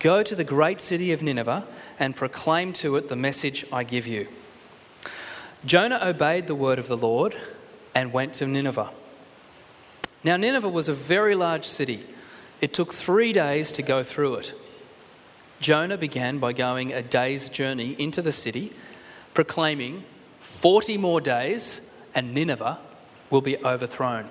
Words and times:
Go 0.00 0.22
to 0.22 0.34
the 0.34 0.44
great 0.44 0.80
city 0.80 1.12
of 1.12 1.22
Nineveh 1.22 1.66
and 1.98 2.16
proclaim 2.16 2.72
to 2.74 2.96
it 2.96 3.08
the 3.08 3.16
message 3.16 3.66
I 3.70 3.84
give 3.84 4.06
you. 4.06 4.26
Jonah 5.64 6.00
obeyed 6.02 6.46
the 6.46 6.54
word 6.54 6.78
of 6.78 6.88
the 6.88 6.96
Lord 6.96 7.36
and 7.94 8.12
went 8.12 8.34
to 8.34 8.46
Nineveh. 8.46 8.90
Now, 10.24 10.36
Nineveh 10.36 10.68
was 10.68 10.88
a 10.88 10.94
very 10.94 11.34
large 11.34 11.66
city. 11.66 12.02
It 12.62 12.72
took 12.72 12.92
three 12.92 13.32
days 13.32 13.72
to 13.72 13.82
go 13.82 14.02
through 14.02 14.36
it. 14.36 14.54
Jonah 15.60 15.98
began 15.98 16.38
by 16.38 16.54
going 16.54 16.92
a 16.92 17.02
day's 17.02 17.50
journey 17.50 17.94
into 17.98 18.22
the 18.22 18.32
city, 18.32 18.72
proclaiming, 19.34 20.04
40 20.40 20.96
more 20.96 21.20
days 21.20 21.98
and 22.14 22.32
Nineveh 22.32 22.80
will 23.28 23.42
be 23.42 23.58
overthrown. 23.64 24.28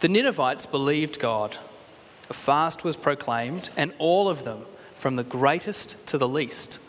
The 0.00 0.08
Ninevites 0.08 0.66
believed 0.66 1.18
God. 1.18 1.56
A 2.28 2.34
fast 2.34 2.84
was 2.84 2.96
proclaimed, 2.96 3.70
and 3.76 3.92
all 3.98 4.28
of 4.28 4.44
them, 4.44 4.66
from 4.96 5.16
the 5.16 5.24
greatest 5.24 6.08
to 6.08 6.18
the 6.18 6.28
least, 6.28 6.80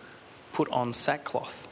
put 0.53 0.69
on 0.71 0.93
sackcloth. 0.93 1.67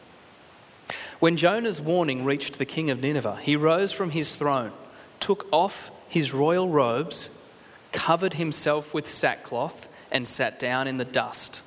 When 1.20 1.38
Jonah's 1.38 1.82
warning 1.82 2.24
reached 2.26 2.58
the 2.58 2.66
king 2.66 2.90
of 2.90 3.02
Nineveh, 3.02 3.38
he 3.38 3.56
rose 3.56 3.92
from 3.92 4.12
his 4.12 4.36
throne, 4.36 4.72
took 5.20 5.48
off 5.52 5.90
his 6.08 6.34
royal 6.34 6.70
robes, 6.70 7.44
covered 7.92 8.36
himself 8.36 8.94
with 8.94 9.10
sackcloth, 9.10 9.90
and 10.12 10.28
sat 10.28 10.60
down 10.60 10.88
in 10.88 10.98
the 10.98 11.06
dust. 11.06 11.64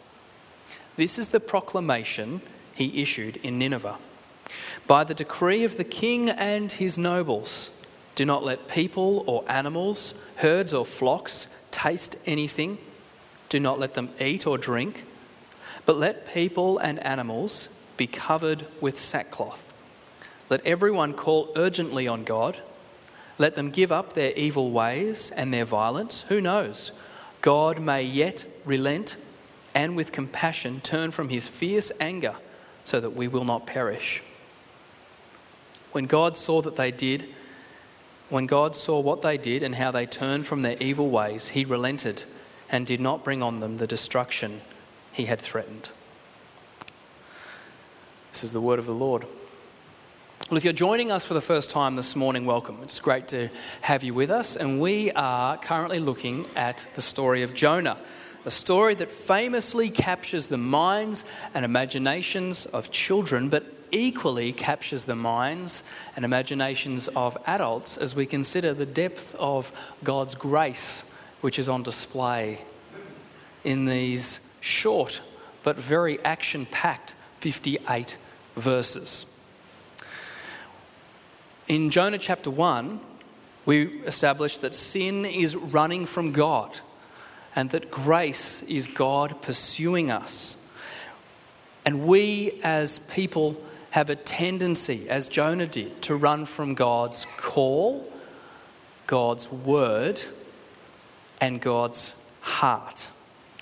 This 0.96 1.18
is 1.18 1.28
the 1.28 1.40
proclamation 1.40 2.40
he 2.74 3.02
issued 3.02 3.38
in 3.38 3.58
Nineveh. 3.58 3.98
By 4.86 5.04
the 5.04 5.14
decree 5.14 5.64
of 5.64 5.76
the 5.76 5.84
king 5.84 6.30
and 6.30 6.70
his 6.70 6.96
nobles, 6.96 7.74
do 8.14 8.24
not 8.24 8.44
let 8.44 8.68
people 8.68 9.24
or 9.26 9.44
animals, 9.48 10.24
herds 10.36 10.72
or 10.72 10.86
flocks 10.86 11.57
taste 11.70 12.18
anything. 12.26 12.78
Do 13.48 13.60
not 13.60 13.78
let 13.78 13.94
them 13.94 14.10
eat 14.20 14.46
or 14.46 14.58
drink. 14.58 15.04
But 15.86 15.96
let 15.96 16.32
people 16.32 16.78
and 16.78 16.98
animals 17.00 17.82
be 17.96 18.06
covered 18.06 18.66
with 18.80 18.98
sackcloth. 18.98 19.72
Let 20.50 20.64
everyone 20.66 21.12
call 21.12 21.52
urgently 21.56 22.06
on 22.08 22.24
God. 22.24 22.60
Let 23.38 23.54
them 23.54 23.70
give 23.70 23.92
up 23.92 24.12
their 24.12 24.32
evil 24.32 24.70
ways 24.70 25.30
and 25.30 25.52
their 25.52 25.64
violence. 25.64 26.22
Who 26.28 26.40
knows? 26.40 27.00
God 27.40 27.78
may 27.80 28.02
yet 28.02 28.46
relent 28.64 29.16
and 29.74 29.94
with 29.96 30.12
compassion 30.12 30.80
turn 30.80 31.10
from 31.10 31.28
his 31.28 31.46
fierce 31.46 31.92
anger 32.00 32.34
so 32.84 33.00
that 33.00 33.10
we 33.10 33.28
will 33.28 33.44
not 33.44 33.66
perish. 33.66 34.22
When 35.92 36.06
God 36.06 36.36
saw 36.36 36.62
that 36.62 36.76
they 36.76 36.90
did, 36.90 37.26
when 38.28 38.46
God 38.46 38.76
saw 38.76 39.00
what 39.00 39.22
they 39.22 39.38
did 39.38 39.62
and 39.62 39.74
how 39.74 39.90
they 39.90 40.06
turned 40.06 40.46
from 40.46 40.62
their 40.62 40.76
evil 40.80 41.08
ways, 41.08 41.48
he 41.48 41.64
relented 41.64 42.24
and 42.70 42.86
did 42.86 43.00
not 43.00 43.24
bring 43.24 43.42
on 43.42 43.60
them 43.60 43.78
the 43.78 43.86
destruction 43.86 44.60
he 45.12 45.24
had 45.24 45.40
threatened. 45.40 45.90
This 48.32 48.44
is 48.44 48.52
the 48.52 48.60
word 48.60 48.78
of 48.78 48.86
the 48.86 48.92
Lord. 48.92 49.24
Well, 50.50 50.56
if 50.56 50.64
you're 50.64 50.72
joining 50.72 51.10
us 51.10 51.24
for 51.24 51.34
the 51.34 51.40
first 51.40 51.70
time 51.70 51.96
this 51.96 52.14
morning, 52.14 52.46
welcome. 52.46 52.78
It's 52.82 53.00
great 53.00 53.28
to 53.28 53.48
have 53.80 54.04
you 54.04 54.14
with 54.14 54.30
us. 54.30 54.56
And 54.56 54.80
we 54.80 55.10
are 55.12 55.56
currently 55.56 55.98
looking 55.98 56.46
at 56.54 56.86
the 56.94 57.02
story 57.02 57.42
of 57.42 57.54
Jonah, 57.54 57.98
a 58.44 58.50
story 58.50 58.94
that 58.94 59.10
famously 59.10 59.90
captures 59.90 60.46
the 60.46 60.56
minds 60.56 61.30
and 61.52 61.64
imaginations 61.64 62.66
of 62.66 62.90
children, 62.90 63.48
but 63.48 63.64
equally 63.90 64.52
captures 64.52 65.04
the 65.04 65.16
minds 65.16 65.88
and 66.16 66.24
imaginations 66.24 67.08
of 67.08 67.36
adults 67.46 67.96
as 67.96 68.14
we 68.14 68.26
consider 68.26 68.74
the 68.74 68.86
depth 68.86 69.34
of 69.36 69.72
God's 70.04 70.34
grace, 70.34 71.10
which 71.40 71.58
is 71.58 71.68
on 71.68 71.82
display 71.82 72.58
in 73.64 73.86
these 73.86 74.56
short 74.60 75.20
but 75.62 75.76
very 75.76 76.22
action 76.24 76.66
packed 76.66 77.14
58 77.40 78.16
verses. 78.56 79.38
In 81.66 81.90
Jonah 81.90 82.18
chapter 82.18 82.50
1, 82.50 83.00
we 83.66 84.00
established 84.04 84.62
that 84.62 84.74
sin 84.74 85.26
is 85.26 85.54
running 85.54 86.06
from 86.06 86.32
God 86.32 86.80
and 87.54 87.68
that 87.70 87.90
grace 87.90 88.62
is 88.62 88.86
God 88.86 89.42
pursuing 89.42 90.10
us. 90.10 90.72
And 91.84 92.06
we 92.06 92.60
as 92.62 93.00
people 93.10 93.62
have 93.90 94.10
a 94.10 94.16
tendency, 94.16 95.08
as 95.08 95.28
Jonah 95.28 95.66
did, 95.66 96.02
to 96.02 96.16
run 96.16 96.44
from 96.44 96.74
God's 96.74 97.24
call, 97.24 98.10
God's 99.06 99.50
word, 99.50 100.20
and 101.40 101.60
God's 101.60 102.30
heart. 102.40 103.08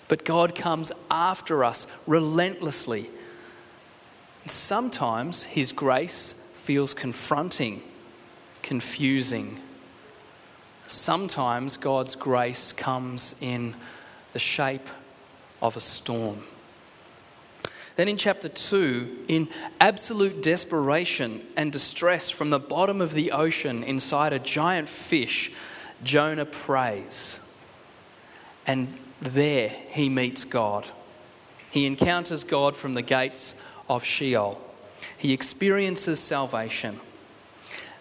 But 0.08 0.24
God 0.24 0.54
comes 0.54 0.92
after 1.10 1.64
us 1.64 2.02
relentlessly. 2.06 3.08
Sometimes 4.46 5.44
His 5.44 5.72
grace 5.72 6.52
feels 6.56 6.94
confronting, 6.94 7.82
confusing. 8.62 9.60
Sometimes 10.86 11.76
God's 11.76 12.14
grace 12.14 12.72
comes 12.72 13.36
in 13.40 13.74
the 14.32 14.38
shape 14.38 14.88
of 15.60 15.76
a 15.76 15.80
storm. 15.80 16.42
Then 17.96 18.08
in 18.08 18.18
chapter 18.18 18.48
2, 18.48 19.24
in 19.28 19.48
absolute 19.80 20.42
desperation 20.42 21.40
and 21.56 21.72
distress 21.72 22.28
from 22.30 22.50
the 22.50 22.58
bottom 22.58 23.00
of 23.00 23.14
the 23.14 23.32
ocean 23.32 23.82
inside 23.82 24.34
a 24.34 24.38
giant 24.38 24.88
fish, 24.88 25.52
Jonah 26.04 26.44
prays. 26.44 27.40
And 28.66 28.92
there 29.20 29.68
he 29.68 30.10
meets 30.10 30.44
God. 30.44 30.86
He 31.70 31.86
encounters 31.86 32.44
God 32.44 32.76
from 32.76 32.92
the 32.92 33.02
gates 33.02 33.64
of 33.88 34.04
Sheol. 34.04 34.60
He 35.18 35.32
experiences 35.32 36.20
salvation. 36.20 37.00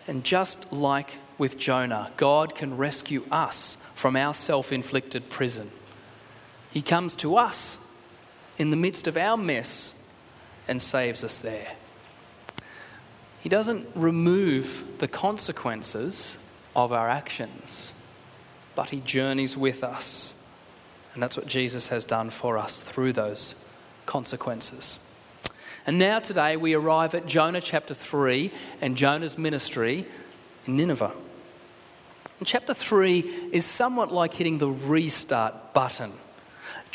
And 0.07 0.25
just 0.25 0.73
like 0.73 1.17
with 1.37 1.57
Jonah, 1.57 2.11
God 2.17 2.53
can 2.53 2.75
rescue 2.75 3.23
us 3.31 3.89
from 3.95 4.17
our 4.17 4.33
self 4.33 4.73
inflicted 4.73 5.29
prison. 5.29 5.69
He 6.71 6.81
comes 6.81 7.15
to 7.15 7.37
us 7.37 7.84
in 8.57 8.69
the 8.69 8.75
midst 8.75 9.07
of 9.07 9.17
our 9.17 9.37
mess 9.37 10.11
and 10.67 10.81
saves 10.81 11.23
us 11.23 11.37
there. 11.37 11.73
He 13.41 13.49
doesn't 13.49 13.87
remove 13.95 14.97
the 14.97 15.07
consequences 15.07 16.43
of 16.75 16.91
our 16.91 17.07
actions, 17.07 17.93
but 18.75 18.89
He 18.89 18.99
journeys 19.01 19.55
with 19.57 19.83
us. 19.83 20.49
And 21.13 21.21
that's 21.21 21.37
what 21.37 21.47
Jesus 21.47 21.89
has 21.89 22.05
done 22.05 22.29
for 22.29 22.57
us 22.57 22.81
through 22.81 23.13
those 23.13 23.63
consequences. 24.05 25.07
And 25.87 25.99
now, 25.99 26.17
today, 26.17 26.57
we 26.57 26.73
arrive 26.73 27.13
at 27.13 27.27
Jonah 27.27 27.61
chapter 27.61 27.93
3 27.93 28.51
and 28.81 28.97
Jonah's 28.97 29.37
ministry 29.37 30.07
in 30.65 30.75
Nineveh. 30.75 31.13
And 32.39 32.47
chapter 32.47 32.73
3 32.73 33.19
is 33.51 33.65
somewhat 33.65 34.11
like 34.11 34.33
hitting 34.33 34.57
the 34.57 34.69
restart 34.69 35.73
button 35.73 36.11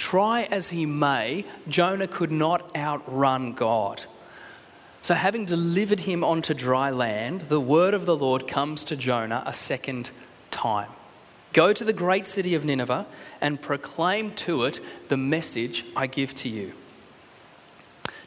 Try 0.00 0.44
as 0.44 0.70
he 0.70 0.86
may, 0.86 1.44
Jonah 1.68 2.08
could 2.08 2.32
not 2.32 2.74
outrun 2.74 3.52
God. 3.52 4.02
So, 5.02 5.12
having 5.12 5.44
delivered 5.44 6.00
him 6.00 6.24
onto 6.24 6.54
dry 6.54 6.88
land, 6.88 7.42
the 7.42 7.60
word 7.60 7.92
of 7.92 8.06
the 8.06 8.16
Lord 8.16 8.48
comes 8.48 8.82
to 8.84 8.96
Jonah 8.96 9.42
a 9.44 9.52
second 9.52 10.10
time. 10.50 10.88
Go 11.52 11.74
to 11.74 11.84
the 11.84 11.92
great 11.92 12.26
city 12.26 12.54
of 12.54 12.64
Nineveh 12.64 13.06
and 13.42 13.60
proclaim 13.60 14.30
to 14.36 14.64
it 14.64 14.80
the 15.10 15.18
message 15.18 15.84
I 15.94 16.06
give 16.06 16.34
to 16.36 16.48
you. 16.48 16.72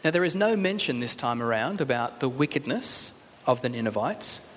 Now, 0.03 0.12
there 0.12 0.23
is 0.23 0.35
no 0.35 0.56
mention 0.56 1.00
this 1.00 1.16
time 1.16 1.41
around 1.41 1.81
about 1.81 2.19
the 2.19 2.29
wickedness 2.29 3.28
of 3.47 3.63
the 3.63 3.69
Ninevites. 3.69 4.47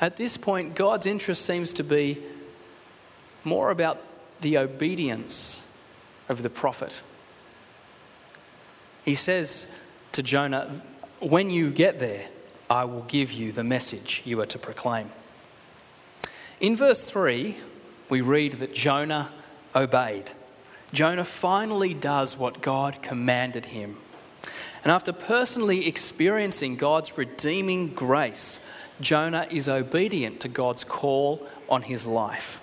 At 0.00 0.16
this 0.16 0.38
point, 0.38 0.74
God's 0.74 1.04
interest 1.04 1.44
seems 1.44 1.74
to 1.74 1.84
be 1.84 2.22
more 3.44 3.70
about 3.70 4.00
the 4.40 4.56
obedience 4.56 5.65
of 6.28 6.42
the 6.42 6.50
prophet. 6.50 7.02
He 9.04 9.14
says 9.14 9.74
to 10.12 10.22
Jonah, 10.22 10.82
When 11.20 11.50
you 11.50 11.70
get 11.70 11.98
there, 11.98 12.26
I 12.68 12.84
will 12.84 13.02
give 13.02 13.32
you 13.32 13.52
the 13.52 13.64
message 13.64 14.22
you 14.24 14.40
are 14.40 14.46
to 14.46 14.58
proclaim. 14.58 15.10
In 16.60 16.74
verse 16.74 17.04
3, 17.04 17.56
we 18.08 18.20
read 18.20 18.54
that 18.54 18.74
Jonah 18.74 19.32
obeyed. 19.74 20.32
Jonah 20.92 21.24
finally 21.24 21.94
does 21.94 22.38
what 22.38 22.62
God 22.62 23.02
commanded 23.02 23.66
him. 23.66 23.96
And 24.82 24.92
after 24.92 25.12
personally 25.12 25.86
experiencing 25.86 26.76
God's 26.76 27.18
redeeming 27.18 27.88
grace, 27.88 28.66
Jonah 29.00 29.46
is 29.50 29.68
obedient 29.68 30.40
to 30.40 30.48
God's 30.48 30.84
call 30.84 31.46
on 31.68 31.82
his 31.82 32.06
life. 32.06 32.60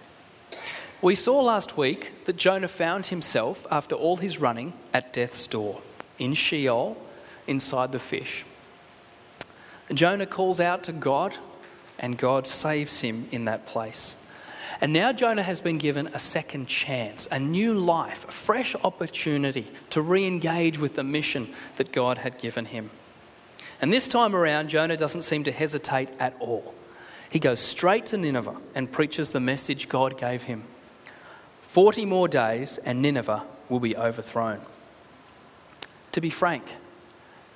We 1.03 1.15
saw 1.15 1.41
last 1.41 1.77
week 1.77 2.23
that 2.23 2.37
Jonah 2.37 2.69
found 2.69 3.07
himself, 3.07 3.67
after 3.69 3.93
all 3.93 4.15
his 4.15 4.39
running, 4.39 4.71
at 4.93 5.11
death's 5.11 5.45
door, 5.47 5.81
in 6.17 6.33
Sheol, 6.33 6.95
inside 7.45 7.91
the 7.91 7.99
fish. 7.99 8.45
Jonah 9.93 10.25
calls 10.25 10.61
out 10.61 10.81
to 10.83 10.93
God, 10.93 11.35
and 11.99 12.17
God 12.17 12.47
saves 12.47 13.01
him 13.01 13.27
in 13.33 13.43
that 13.45 13.65
place. 13.65 14.15
And 14.79 14.93
now 14.93 15.11
Jonah 15.11 15.43
has 15.43 15.59
been 15.59 15.77
given 15.77 16.07
a 16.07 16.19
second 16.19 16.69
chance, 16.69 17.27
a 17.29 17.37
new 17.37 17.73
life, 17.73 18.25
a 18.25 18.31
fresh 18.31 18.73
opportunity 18.81 19.67
to 19.89 20.01
re 20.01 20.25
engage 20.25 20.79
with 20.79 20.95
the 20.95 21.03
mission 21.03 21.53
that 21.75 21.91
God 21.91 22.19
had 22.19 22.37
given 22.37 22.63
him. 22.63 22.91
And 23.81 23.91
this 23.91 24.07
time 24.07 24.33
around, 24.33 24.69
Jonah 24.69 24.95
doesn't 24.95 25.23
seem 25.23 25.43
to 25.43 25.51
hesitate 25.51 26.07
at 26.17 26.33
all. 26.39 26.73
He 27.29 27.39
goes 27.39 27.59
straight 27.59 28.05
to 28.05 28.17
Nineveh 28.17 28.55
and 28.73 28.89
preaches 28.89 29.31
the 29.31 29.41
message 29.41 29.89
God 29.89 30.17
gave 30.17 30.43
him. 30.43 30.63
40 31.73 32.05
more 32.05 32.27
days, 32.27 32.77
and 32.77 33.01
Nineveh 33.01 33.47
will 33.67 33.79
be 33.79 33.97
overthrown. 33.97 34.61
To 36.11 36.21
be 36.21 36.29
frank, 36.29 36.63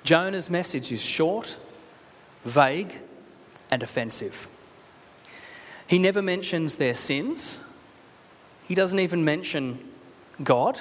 Jonah's 0.02 0.50
message 0.50 0.90
is 0.90 1.00
short, 1.00 1.56
vague, 2.44 2.98
and 3.70 3.80
offensive. 3.80 4.48
He 5.86 6.00
never 6.00 6.20
mentions 6.20 6.74
their 6.74 6.94
sins. 6.94 7.60
He 8.66 8.74
doesn't 8.74 8.98
even 8.98 9.24
mention 9.24 9.88
God. 10.42 10.80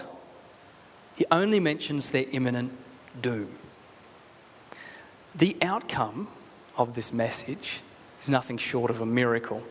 He 1.15 1.23
only 1.29 1.59
mentions 1.59 2.09
their 2.09 2.25
imminent 2.31 2.71
doom. 3.21 3.51
The 5.35 5.55
outcome 5.61 6.27
of 6.75 6.95
this 6.95 7.13
message 7.13 7.81
is 8.19 8.29
nothing 8.29 8.57
short 8.57 8.89
of 8.89 8.99
a 8.99 9.05
miracle. 9.05 9.61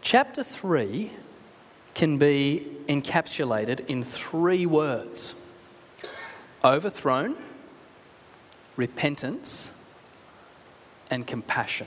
Chapter 0.00 0.42
3 0.42 1.10
can 1.94 2.18
be 2.18 2.66
encapsulated 2.88 3.86
in 3.88 4.04
three 4.04 4.66
words 4.66 5.34
overthrown, 6.62 7.36
repentance, 8.76 9.70
and 11.10 11.26
compassion. 11.26 11.86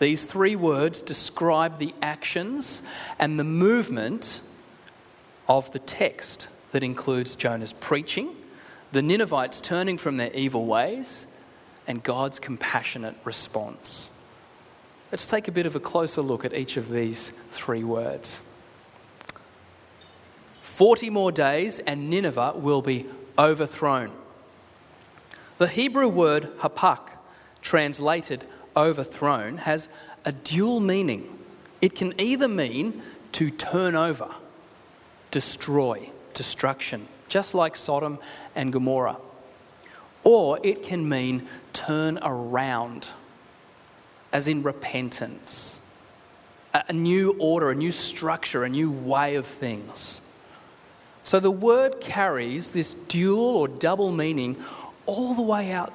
These 0.00 0.24
three 0.24 0.56
words 0.56 1.00
describe 1.00 1.78
the 1.78 1.94
actions 2.02 2.82
and 3.20 3.38
the 3.38 3.44
movement 3.44 4.40
of 5.48 5.70
the 5.70 5.78
text 5.78 6.48
that 6.72 6.82
includes 6.82 7.36
Jonah's 7.36 7.72
preaching, 7.72 8.34
the 8.90 9.00
Ninevites 9.00 9.60
turning 9.60 9.96
from 9.96 10.16
their 10.16 10.32
evil 10.32 10.66
ways, 10.66 11.26
and 11.86 12.02
God's 12.02 12.40
compassionate 12.40 13.14
response. 13.24 14.10
Let's 15.12 15.26
take 15.26 15.46
a 15.46 15.52
bit 15.52 15.66
of 15.66 15.76
a 15.76 15.80
closer 15.80 16.22
look 16.22 16.44
at 16.44 16.52
each 16.52 16.76
of 16.76 16.90
these 16.90 17.32
three 17.50 17.84
words. 17.84 18.40
40 20.72 21.10
more 21.10 21.30
days, 21.30 21.80
and 21.80 22.08
Nineveh 22.08 22.54
will 22.56 22.80
be 22.80 23.04
overthrown. 23.38 24.10
The 25.58 25.66
Hebrew 25.66 26.08
word 26.08 26.50
hapak, 26.60 27.10
translated 27.60 28.46
overthrown 28.74 29.58
has 29.58 29.90
a 30.24 30.32
dual 30.32 30.80
meaning. 30.80 31.38
It 31.82 31.94
can 31.94 32.18
either 32.18 32.48
mean 32.48 33.02
to 33.32 33.50
turn 33.50 33.94
over, 33.94 34.34
destroy, 35.30 36.08
destruction, 36.32 37.06
just 37.28 37.54
like 37.54 37.76
Sodom 37.76 38.18
and 38.54 38.72
Gomorrah, 38.72 39.18
or 40.24 40.58
it 40.62 40.82
can 40.82 41.06
mean 41.06 41.46
turn 41.74 42.18
around, 42.22 43.10
as 44.32 44.48
in 44.48 44.62
repentance, 44.62 45.82
a 46.72 46.94
new 46.94 47.36
order, 47.38 47.70
a 47.70 47.74
new 47.74 47.90
structure, 47.90 48.64
a 48.64 48.70
new 48.70 48.90
way 48.90 49.34
of 49.34 49.46
things. 49.46 50.21
So 51.32 51.40
the 51.40 51.50
word 51.50 51.98
carries 51.98 52.72
this 52.72 52.92
dual 52.92 53.56
or 53.56 53.66
double 53.66 54.12
meaning 54.12 54.62
all 55.06 55.32
the 55.32 55.40
way 55.40 55.72
out, 55.72 55.90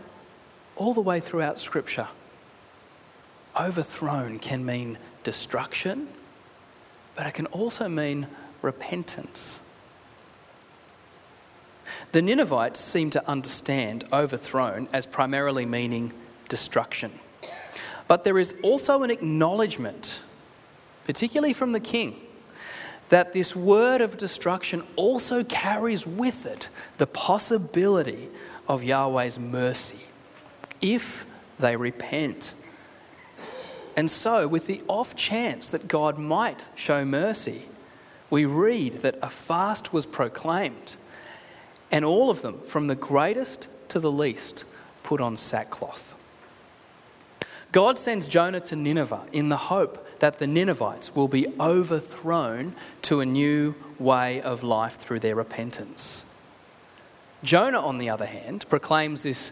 all 0.76 0.96
the 0.96 1.02
way 1.02 1.20
throughout 1.20 1.60
Scripture 1.60 2.08
overthrown 3.56 4.40
can 4.40 4.66
mean 4.66 4.98
destruction, 5.24 6.08
but 7.14 7.28
it 7.28 7.36
can 7.36 7.46
also 7.46 7.88
mean 7.88 8.26
repentance. 8.64 9.60
The 12.14 12.24
Ninevites 12.24 12.80
seem 12.80 13.12
to 13.12 13.30
understand 13.30 14.06
overthrown 14.12 14.90
as 14.92 15.06
primarily 15.06 15.68
meaning 15.68 16.14
destruction. 16.50 17.12
But 18.08 18.24
there 18.24 18.40
is 18.40 18.56
also 18.64 19.04
an 19.04 19.12
acknowledgement, 19.12 20.20
particularly 21.06 21.54
from 21.54 21.74
the 21.74 21.80
king, 21.80 22.27
that 23.10 23.34
this 23.34 23.56
word 23.56 24.02
of 24.02 24.18
destruction 24.18 24.84
also 24.96 25.44
carries 25.44 26.06
with 26.06 26.46
it 26.46 26.70
the 26.98 27.08
possibility 27.08 28.30
of 28.68 28.84
Yahweh's 28.84 29.40
mercy 29.40 30.00
if 30.82 31.26
they 31.60 31.76
repent 31.76 32.54
and 33.98 34.12
so, 34.12 34.48
with 34.48 34.68
the 34.68 34.84
off 34.88 35.16
chance 35.16 35.70
that 35.70 35.88
God 35.88 36.20
might 36.20 36.68
show 36.76 37.04
mercy, 37.04 37.64
we 38.30 38.46
read 38.46 38.94
that 39.02 39.18
a 39.24 39.30
fast 39.30 39.92
was 39.92 40.06
proclaimed, 40.06 40.98
and 41.90 42.06
all 42.06 42.30
of 42.30 42.44
them, 42.44 42.62
from 42.62 42.86
the 42.86 42.96
greatest 42.96 43.68
to 43.90 44.00
the 44.00 44.12
least, 44.12 44.66
put 45.02 45.20
on 45.20 45.36
sackcloth. 45.36 46.14
God 47.72 47.98
sends 47.98 48.28
Jonah 48.28 48.60
to 48.62 48.76
Nineveh 48.76 49.26
in 49.34 49.50
the 49.50 49.58
hope 49.58 50.07
that 50.20 50.40
the 50.40 50.48
Ninevites 50.48 51.16
will 51.16 51.28
be 51.28 51.48
overthrown 51.60 52.76
to 53.04 53.20
a 53.20 53.26
new 53.26 53.76
way 54.00 54.42
of 54.42 54.64
life 54.64 54.98
through 54.98 55.20
their 55.20 55.36
repentance. 55.36 56.26
Jonah, 57.44 57.80
on 57.80 57.98
the 57.98 58.10
other 58.10 58.26
hand, 58.26 58.68
proclaims 58.70 59.24
this 59.24 59.52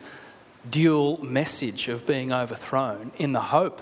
dual 0.69 1.23
message 1.23 1.87
of 1.87 2.05
being 2.05 2.31
overthrown 2.31 3.11
in 3.17 3.31
the 3.31 3.41
hope 3.41 3.81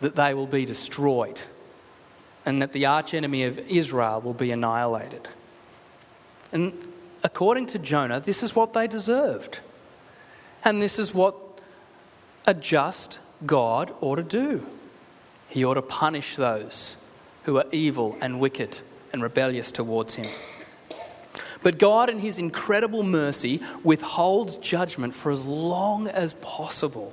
that 0.00 0.14
they 0.14 0.34
will 0.34 0.46
be 0.46 0.64
destroyed 0.64 1.40
and 2.44 2.60
that 2.60 2.72
the 2.72 2.86
archenemy 2.86 3.44
of 3.44 3.58
Israel 3.58 4.20
will 4.20 4.34
be 4.34 4.50
annihilated. 4.50 5.28
And 6.52 6.72
according 7.22 7.66
to 7.66 7.78
Jonah, 7.78 8.20
this 8.20 8.42
is 8.42 8.54
what 8.54 8.72
they 8.72 8.86
deserved. 8.86 9.60
And 10.64 10.82
this 10.82 10.98
is 10.98 11.14
what 11.14 11.36
a 12.46 12.54
just 12.54 13.18
God 13.46 13.92
ought 14.00 14.16
to 14.16 14.22
do. 14.22 14.66
He 15.52 15.66
ought 15.66 15.74
to 15.74 15.82
punish 15.82 16.36
those 16.36 16.96
who 17.42 17.58
are 17.58 17.66
evil 17.72 18.16
and 18.22 18.40
wicked 18.40 18.78
and 19.12 19.22
rebellious 19.22 19.70
towards 19.70 20.14
him. 20.14 20.30
But 21.62 21.78
God, 21.78 22.08
in 22.08 22.20
his 22.20 22.38
incredible 22.38 23.02
mercy, 23.02 23.60
withholds 23.84 24.56
judgment 24.56 25.14
for 25.14 25.30
as 25.30 25.44
long 25.44 26.08
as 26.08 26.32
possible. 26.40 27.12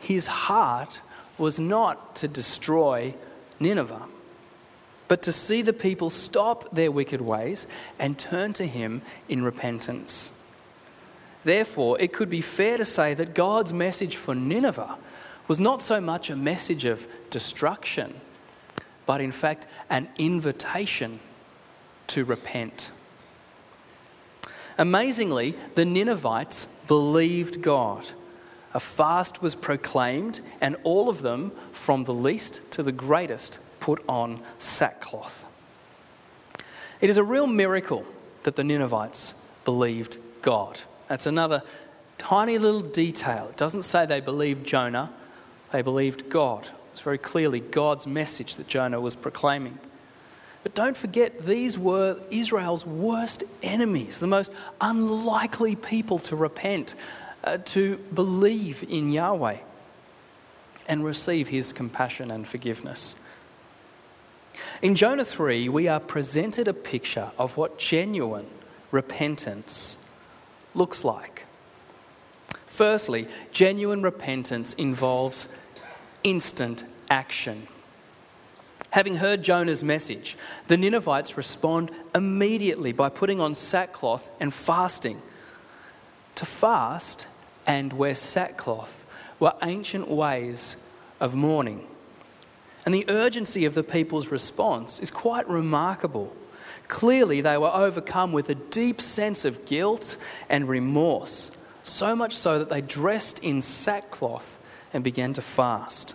His 0.00 0.26
heart 0.26 1.02
was 1.38 1.56
not 1.60 2.16
to 2.16 2.26
destroy 2.26 3.14
Nineveh, 3.60 4.02
but 5.06 5.22
to 5.22 5.30
see 5.30 5.62
the 5.62 5.72
people 5.72 6.10
stop 6.10 6.74
their 6.74 6.90
wicked 6.90 7.20
ways 7.20 7.68
and 7.96 8.18
turn 8.18 8.54
to 8.54 8.66
him 8.66 9.02
in 9.28 9.44
repentance. 9.44 10.32
Therefore, 11.44 11.96
it 12.00 12.12
could 12.12 12.28
be 12.28 12.40
fair 12.40 12.76
to 12.76 12.84
say 12.84 13.14
that 13.14 13.34
God's 13.34 13.72
message 13.72 14.16
for 14.16 14.34
Nineveh 14.34 14.98
was 15.48 15.60
not 15.60 15.82
so 15.82 16.00
much 16.00 16.30
a 16.30 16.36
message 16.36 16.84
of 16.84 17.06
destruction, 17.30 18.20
but 19.06 19.20
in 19.20 19.32
fact 19.32 19.66
an 19.90 20.08
invitation 20.18 21.20
to 22.06 22.24
repent. 22.24 22.90
Amazingly, 24.78 25.54
the 25.74 25.84
Ninevites 25.84 26.66
believed 26.86 27.62
God 27.62 28.10
a 28.74 28.80
fast 28.80 29.40
was 29.40 29.54
proclaimed, 29.54 30.40
and 30.60 30.76
all 30.82 31.08
of 31.08 31.22
them, 31.22 31.52
from 31.70 32.04
the 32.04 32.12
least 32.12 32.60
to 32.72 32.82
the 32.82 32.90
greatest, 32.90 33.60
put 33.78 34.02
on 34.08 34.42
sackcloth. 34.58 35.46
It 37.00 37.08
is 37.08 37.16
a 37.16 37.22
real 37.22 37.46
miracle 37.46 38.04
that 38.42 38.56
the 38.56 38.64
Ninevites 38.64 39.34
believed 39.64 40.18
God. 40.42 40.80
That's 41.06 41.26
another 41.26 41.62
tiny 42.18 42.58
little 42.58 42.80
detail. 42.80 43.46
It 43.50 43.56
doesn't 43.56 43.84
say 43.84 44.06
they 44.06 44.20
believed 44.20 44.66
Jonah, 44.66 45.12
they 45.74 45.82
believed 45.82 46.30
God. 46.30 46.68
It's 46.92 47.00
very 47.00 47.18
clearly 47.18 47.58
God's 47.58 48.06
message 48.06 48.58
that 48.58 48.68
Jonah 48.68 49.00
was 49.00 49.16
proclaiming. 49.16 49.76
But 50.62 50.76
don't 50.76 50.96
forget, 50.96 51.40
these 51.40 51.76
were 51.76 52.20
Israel's 52.30 52.86
worst 52.86 53.42
enemies, 53.60 54.20
the 54.20 54.28
most 54.28 54.52
unlikely 54.80 55.74
people 55.74 56.20
to 56.20 56.36
repent 56.36 56.94
uh, 57.42 57.58
to 57.64 57.96
believe 58.14 58.84
in 58.88 59.10
Yahweh 59.10 59.56
and 60.86 61.04
receive 61.04 61.48
his 61.48 61.72
compassion 61.72 62.30
and 62.30 62.46
forgiveness. 62.46 63.16
In 64.80 64.94
Jonah 64.94 65.24
3, 65.24 65.68
we 65.70 65.88
are 65.88 65.98
presented 65.98 66.68
a 66.68 66.72
picture 66.72 67.32
of 67.36 67.56
what 67.56 67.80
genuine 67.80 68.46
repentance 68.92 69.98
looks 70.72 71.02
like. 71.02 71.46
Firstly, 72.68 73.26
genuine 73.50 74.02
repentance 74.02 74.74
involves 74.74 75.48
instant 76.24 76.84
action. 77.10 77.68
Having 78.90 79.16
heard 79.16 79.42
Jonah's 79.42 79.84
message, 79.84 80.36
the 80.68 80.76
Ninevites 80.76 81.36
respond 81.36 81.90
immediately 82.14 82.92
by 82.92 83.08
putting 83.08 83.40
on 83.40 83.54
sackcloth 83.54 84.30
and 84.40 84.52
fasting. 84.52 85.20
To 86.36 86.46
fast 86.46 87.26
and 87.66 87.92
wear 87.92 88.14
sackcloth 88.14 89.04
were 89.38 89.54
ancient 89.62 90.08
ways 90.08 90.76
of 91.20 91.34
mourning. 91.34 91.86
And 92.86 92.94
the 92.94 93.04
urgency 93.08 93.64
of 93.64 93.74
the 93.74 93.82
people's 93.82 94.28
response 94.28 95.00
is 95.00 95.10
quite 95.10 95.48
remarkable. 95.48 96.34
Clearly, 96.86 97.40
they 97.40 97.56
were 97.56 97.72
overcome 97.72 98.32
with 98.32 98.48
a 98.48 98.54
deep 98.54 99.00
sense 99.00 99.44
of 99.44 99.64
guilt 99.64 100.16
and 100.48 100.68
remorse, 100.68 101.50
so 101.82 102.14
much 102.14 102.36
so 102.36 102.58
that 102.58 102.68
they 102.68 102.80
dressed 102.80 103.38
in 103.40 103.62
sackcloth 103.62 104.58
and 104.94 105.04
began 105.04 105.34
to 105.34 105.42
fast. 105.42 106.14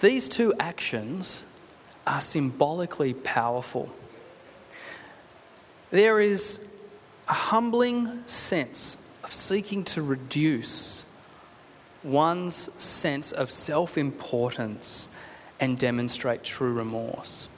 These 0.00 0.28
two 0.28 0.54
actions 0.60 1.44
are 2.06 2.20
symbolically 2.20 3.14
powerful. 3.14 3.90
There 5.90 6.20
is 6.20 6.64
a 7.26 7.32
humbling 7.32 8.26
sense 8.26 8.98
of 9.24 9.32
seeking 9.32 9.84
to 9.84 10.02
reduce 10.02 11.04
one's 12.04 12.70
sense 12.82 13.32
of 13.32 13.50
self 13.50 13.98
importance 13.98 15.08
and 15.58 15.78
demonstrate 15.78 16.44
true 16.44 16.72
remorse. 16.72 17.48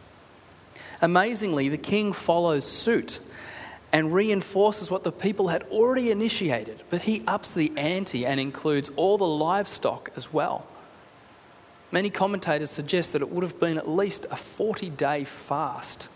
Amazingly, 1.03 1.69
the 1.69 1.79
king 1.79 2.13
follows 2.13 2.65
suit 2.67 3.21
and 3.93 4.15
reinforces 4.15 4.91
what 4.91 5.03
the 5.03 5.13
people 5.13 5.49
had 5.49 5.65
already 5.65 6.11
initiated, 6.11 6.83
but 6.91 7.03
he 7.03 7.23
ups 7.27 7.53
the 7.53 7.73
ante 7.77 8.25
and 8.25 8.39
includes 8.39 8.91
all 8.97 9.19
the 9.19 9.27
livestock 9.27 10.11
as 10.17 10.33
well. 10.33 10.67
Many 11.93 12.09
commentators 12.09 12.71
suggest 12.71 13.13
that 13.13 13.23
it 13.23 13.31
would 13.31 13.43
have 13.43 13.59
been 13.59 13.77
at 13.77 13.89
least 13.89 14.27
a 14.31 14.37
40 14.37 14.91
day 14.91 15.25
fast, 15.25 16.09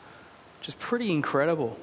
which 0.60 0.68
is 0.68 0.74
pretty 0.76 1.10
incredible. 1.10 1.76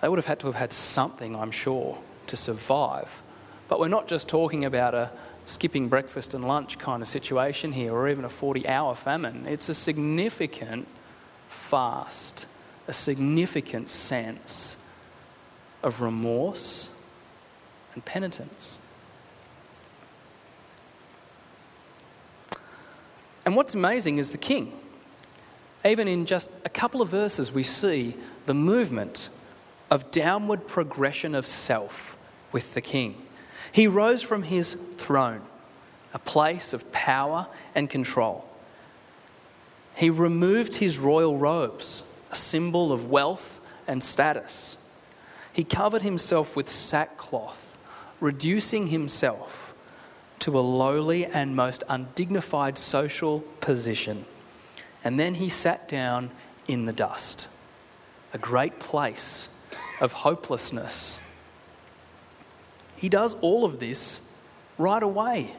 They 0.00 0.08
would 0.08 0.18
have 0.18 0.26
had 0.26 0.40
to 0.40 0.48
have 0.48 0.56
had 0.56 0.72
something, 0.72 1.36
I'm 1.36 1.52
sure, 1.52 1.98
to 2.26 2.36
survive. 2.36 3.22
But 3.68 3.78
we're 3.78 3.88
not 3.88 4.08
just 4.08 4.28
talking 4.28 4.64
about 4.64 4.92
a 4.92 5.10
skipping 5.44 5.88
breakfast 5.88 6.34
and 6.34 6.46
lunch 6.46 6.78
kind 6.78 7.00
of 7.00 7.08
situation 7.08 7.72
here, 7.72 7.92
or 7.92 8.08
even 8.08 8.24
a 8.24 8.28
40 8.28 8.66
hour 8.66 8.94
famine. 8.94 9.46
It's 9.46 9.68
a 9.68 9.74
significant 9.74 10.88
fast, 11.48 12.46
a 12.86 12.92
significant 12.92 13.88
sense 13.88 14.76
of 15.82 16.00
remorse 16.00 16.90
and 17.94 18.04
penitence. 18.04 18.78
And 23.44 23.56
what's 23.56 23.74
amazing 23.74 24.18
is 24.18 24.30
the 24.30 24.38
king. 24.38 24.72
Even 25.84 26.08
in 26.08 26.24
just 26.24 26.50
a 26.64 26.70
couple 26.70 27.02
of 27.02 27.10
verses, 27.10 27.52
we 27.52 27.62
see 27.62 28.16
the 28.46 28.54
movement 28.54 29.28
of 29.90 30.10
downward 30.10 30.66
progression 30.66 31.34
of 31.34 31.46
self 31.46 32.16
with 32.52 32.72
the 32.74 32.80
king. 32.80 33.20
He 33.70 33.86
rose 33.86 34.22
from 34.22 34.44
his 34.44 34.74
throne, 34.96 35.42
a 36.14 36.18
place 36.18 36.72
of 36.72 36.90
power 36.90 37.48
and 37.74 37.90
control. 37.90 38.48
He 39.94 40.10
removed 40.10 40.76
his 40.76 40.98
royal 40.98 41.36
robes, 41.36 42.02
a 42.34 42.36
symbol 42.36 42.92
of 42.92 43.08
wealth 43.08 43.60
and 43.86 44.02
status. 44.02 44.76
He 45.52 45.62
covered 45.62 46.02
himself 46.02 46.56
with 46.56 46.68
sackcloth, 46.68 47.78
reducing 48.20 48.88
himself 48.88 49.72
to 50.40 50.58
a 50.58 50.60
lowly 50.60 51.24
and 51.24 51.54
most 51.54 51.84
undignified 51.88 52.76
social 52.76 53.40
position. 53.60 54.24
And 55.04 55.18
then 55.18 55.36
he 55.36 55.48
sat 55.48 55.88
down 55.88 56.32
in 56.66 56.86
the 56.86 56.92
dust, 56.92 57.46
a 58.32 58.38
great 58.38 58.80
place 58.80 59.48
of 60.00 60.12
hopelessness 60.12 61.20
he 62.96 63.10
does 63.10 63.34
all 63.42 63.66
of 63.66 63.80
this 63.80 64.22
right 64.78 65.02
away. 65.02 65.54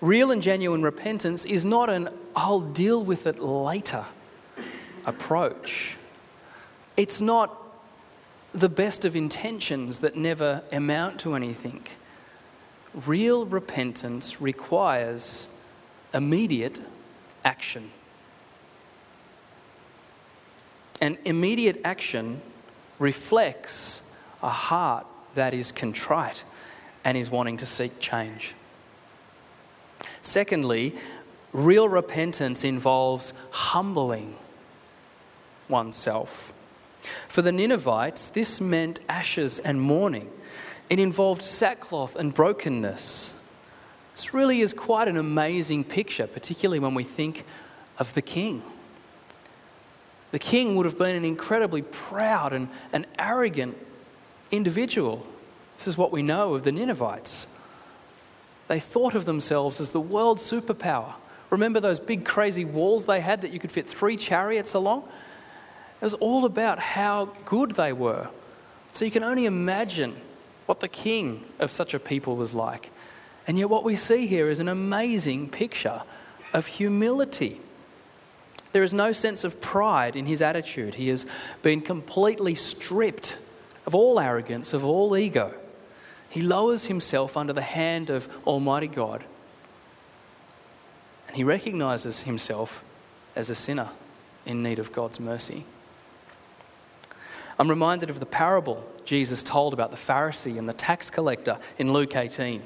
Real 0.00 0.30
and 0.30 0.40
genuine 0.40 0.82
repentance 0.82 1.44
is 1.44 1.64
not 1.64 1.90
an 1.90 2.10
I'll 2.36 2.60
deal 2.60 3.02
with 3.02 3.26
it 3.26 3.40
later 3.40 4.04
approach. 5.06 5.96
It's 6.96 7.20
not 7.20 7.56
the 8.52 8.68
best 8.68 9.04
of 9.04 9.14
intentions 9.14 10.00
that 10.00 10.16
never 10.16 10.62
amount 10.72 11.20
to 11.20 11.34
anything. 11.34 11.86
Real 13.06 13.46
repentance 13.46 14.40
requires 14.40 15.48
immediate 16.12 16.80
action. 17.44 17.90
And 21.00 21.16
immediate 21.24 21.80
action 21.84 22.42
reflects 22.98 24.02
a 24.42 24.50
heart 24.50 25.06
that 25.34 25.54
is 25.54 25.72
contrite 25.72 26.44
and 27.04 27.16
is 27.16 27.30
wanting 27.30 27.56
to 27.58 27.66
seek 27.66 28.00
change. 28.00 28.54
Secondly, 30.22 30.94
real 31.52 31.88
repentance 31.88 32.64
involves 32.64 33.32
humbling 33.50 34.36
oneself. 35.70 36.52
For 37.28 37.42
the 37.42 37.52
Ninevites, 37.52 38.28
this 38.28 38.60
meant 38.60 39.00
ashes 39.08 39.58
and 39.58 39.80
mourning. 39.80 40.30
It 40.88 40.98
involved 40.98 41.44
sackcloth 41.44 42.16
and 42.16 42.34
brokenness. 42.34 43.34
This 44.14 44.34
really 44.34 44.60
is 44.60 44.74
quite 44.74 45.08
an 45.08 45.16
amazing 45.16 45.84
picture, 45.84 46.26
particularly 46.26 46.78
when 46.78 46.94
we 46.94 47.04
think 47.04 47.44
of 47.98 48.12
the 48.14 48.22
king. 48.22 48.62
The 50.32 50.38
king 50.38 50.76
would 50.76 50.86
have 50.86 50.98
been 50.98 51.16
an 51.16 51.24
incredibly 51.24 51.82
proud 51.82 52.52
and, 52.52 52.68
and 52.92 53.06
arrogant 53.18 53.76
individual. 54.50 55.26
This 55.76 55.88
is 55.88 55.96
what 55.96 56.12
we 56.12 56.22
know 56.22 56.54
of 56.54 56.64
the 56.64 56.72
Ninevites. 56.72 57.46
They 58.68 58.78
thought 58.78 59.14
of 59.14 59.24
themselves 59.24 59.80
as 59.80 59.90
the 59.90 60.00
world 60.00 60.38
superpower. 60.38 61.14
Remember 61.50 61.80
those 61.80 61.98
big 61.98 62.24
crazy 62.24 62.64
walls 62.64 63.06
they 63.06 63.20
had 63.20 63.40
that 63.40 63.52
you 63.52 63.58
could 63.58 63.72
fit 63.72 63.88
three 63.88 64.16
chariots 64.16 64.74
along? 64.74 65.08
It 66.00 66.04
was 66.04 66.14
all 66.14 66.44
about 66.44 66.78
how 66.78 67.30
good 67.44 67.72
they 67.72 67.92
were. 67.92 68.28
So 68.92 69.04
you 69.04 69.10
can 69.10 69.22
only 69.22 69.44
imagine 69.44 70.16
what 70.66 70.80
the 70.80 70.88
king 70.88 71.44
of 71.58 71.70
such 71.70 71.94
a 71.94 71.98
people 71.98 72.36
was 72.36 72.54
like. 72.54 72.90
And 73.46 73.58
yet, 73.58 73.68
what 73.68 73.84
we 73.84 73.96
see 73.96 74.26
here 74.26 74.48
is 74.48 74.60
an 74.60 74.68
amazing 74.68 75.50
picture 75.50 76.02
of 76.52 76.66
humility. 76.66 77.60
There 78.72 78.82
is 78.82 78.94
no 78.94 79.12
sense 79.12 79.44
of 79.44 79.60
pride 79.60 80.16
in 80.16 80.26
his 80.26 80.40
attitude. 80.40 80.94
He 80.94 81.08
has 81.08 81.26
been 81.62 81.80
completely 81.80 82.54
stripped 82.54 83.38
of 83.86 83.94
all 83.94 84.20
arrogance, 84.20 84.72
of 84.72 84.84
all 84.84 85.16
ego. 85.16 85.54
He 86.28 86.42
lowers 86.42 86.86
himself 86.86 87.36
under 87.36 87.52
the 87.52 87.62
hand 87.62 88.08
of 88.08 88.28
Almighty 88.46 88.86
God. 88.86 89.24
And 91.26 91.36
he 91.36 91.44
recognizes 91.44 92.22
himself 92.22 92.84
as 93.34 93.50
a 93.50 93.54
sinner 93.54 93.88
in 94.46 94.62
need 94.62 94.78
of 94.78 94.92
God's 94.92 95.18
mercy. 95.18 95.64
I'm 97.60 97.68
reminded 97.68 98.08
of 98.08 98.20
the 98.20 98.26
parable 98.26 98.82
Jesus 99.04 99.42
told 99.42 99.74
about 99.74 99.90
the 99.90 99.96
Pharisee 99.98 100.58
and 100.58 100.66
the 100.66 100.72
tax 100.72 101.10
collector 101.10 101.58
in 101.76 101.92
Luke 101.92 102.16
18. 102.16 102.62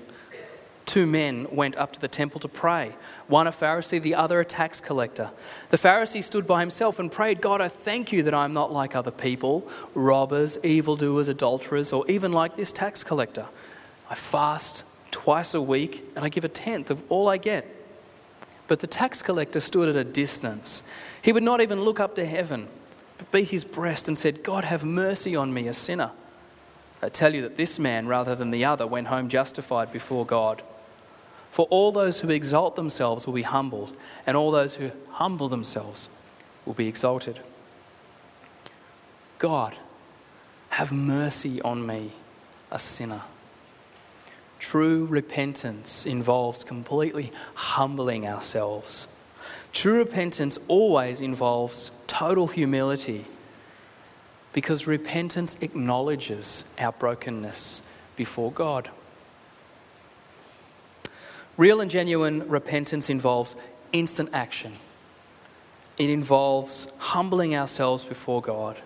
Two 0.87 1.05
men 1.05 1.49
went 1.51 1.77
up 1.77 1.93
to 1.95 2.01
the 2.01 2.07
temple 2.07 2.39
to 2.39 2.47
pray, 2.47 2.95
one 3.27 3.49
a 3.49 3.51
Pharisee, 3.51 4.01
the 4.01 4.15
other 4.15 4.39
a 4.39 4.45
tax 4.45 4.81
collector. 4.81 5.33
The 5.71 5.79
Pharisee 5.79 6.23
stood 6.23 6.47
by 6.47 6.61
himself 6.61 7.01
and 7.01 7.11
prayed, 7.11 7.41
God, 7.41 7.61
I 7.61 7.67
thank 7.67 8.13
you 8.13 8.23
that 8.23 8.35
I'm 8.35 8.53
not 8.53 8.71
like 8.71 8.95
other 8.95 9.11
people, 9.11 9.69
robbers, 9.97 10.59
evildoers, 10.63 11.27
adulterers, 11.27 11.93
or 11.93 12.09
even 12.09 12.31
like 12.31 12.55
this 12.55 12.71
tax 12.71 13.03
collector. 13.03 13.47
I 14.09 14.15
fast 14.15 14.85
twice 15.11 15.55
a 15.55 15.61
week 15.61 16.05
and 16.15 16.25
I 16.25 16.29
give 16.29 16.45
a 16.45 16.49
tenth 16.49 16.93
of 16.93 17.03
all 17.09 17.29
I 17.29 17.39
get. 17.39 17.67
But 18.69 18.79
the 18.79 18.87
tax 18.87 19.23
collector 19.23 19.59
stood 19.59 19.89
at 19.89 19.97
a 19.97 20.05
distance. 20.05 20.85
He 21.21 21.33
would 21.33 21.43
not 21.43 21.61
even 21.61 21.81
look 21.81 21.99
up 21.99 22.15
to 22.15 22.25
heaven, 22.25 22.69
but 23.19 23.31
beat 23.31 23.51
his 23.51 23.65
breast 23.65 24.09
and 24.09 24.19
said, 24.19 24.43
God, 24.43 24.65
have 24.65 24.85
mercy 24.85 25.37
on 25.37 25.55
me, 25.55 25.69
a 25.69 25.75
sinner. 25.75 26.11
I 27.03 27.09
tell 27.09 27.35
you 27.35 27.43
that 27.43 27.57
this 27.57 27.79
man, 27.79 28.07
rather 28.07 28.35
than 28.35 28.51
the 28.51 28.65
other, 28.65 28.87
went 28.87 29.09
home 29.09 29.29
justified 29.29 29.93
before 29.93 30.25
God. 30.25 30.63
For 31.51 31.67
all 31.67 31.93
those 31.93 32.21
who 32.21 32.31
exalt 32.31 32.77
themselves 32.77 33.27
will 33.27 33.35
be 33.35 33.43
humbled, 33.43 33.97
and 34.27 34.37
all 34.37 34.51
those 34.51 34.77
who 34.77 34.91
humble 35.11 35.49
themselves 35.49 36.09
will 36.65 36.75
be 36.75 36.89
exalted. 36.89 37.41
God, 39.39 39.77
have 40.71 40.93
mercy 40.93 41.61
on 41.63 41.87
me, 41.87 42.11
a 42.71 42.79
sinner. 42.79 43.23
True 44.59 45.05
repentance 45.05 46.07
involves 46.07 46.65
completely 46.65 47.31
humbling 47.55 48.27
ourselves. 48.27 49.07
True 49.73 49.99
repentance 49.99 50.59
always 50.69 51.21
involves 51.21 51.91
total 52.15 52.47
humility 52.47 53.25
because 54.53 54.87
repentance 54.87 55.57
acknowledges 55.61 56.65
our 56.79 56.93
brokenness 56.93 57.83
before 58.15 58.53
God. 58.53 58.89
Real 61.57 61.81
and 61.81 61.91
genuine 61.91 62.49
repentance 62.49 63.11
involves 63.11 63.57
instant 63.93 64.31
action. 64.33 64.77
It 65.99 66.09
involves 66.09 66.87
humbling 66.99 67.57
ourselves 67.57 68.05
before 68.05 68.41
God. 68.41 68.79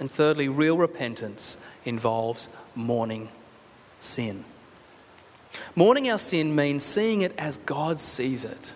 And 0.00 0.10
thirdly, 0.10 0.48
real 0.48 0.76
repentance 0.76 1.58
involves 1.84 2.48
mourning 2.74 3.28
sin. 4.00 4.44
Mourning 5.76 6.10
our 6.10 6.18
sin 6.18 6.56
means 6.56 6.82
seeing 6.82 7.22
it 7.22 7.34
as 7.38 7.56
God 7.56 8.00
sees 8.00 8.44
it, 8.44 8.72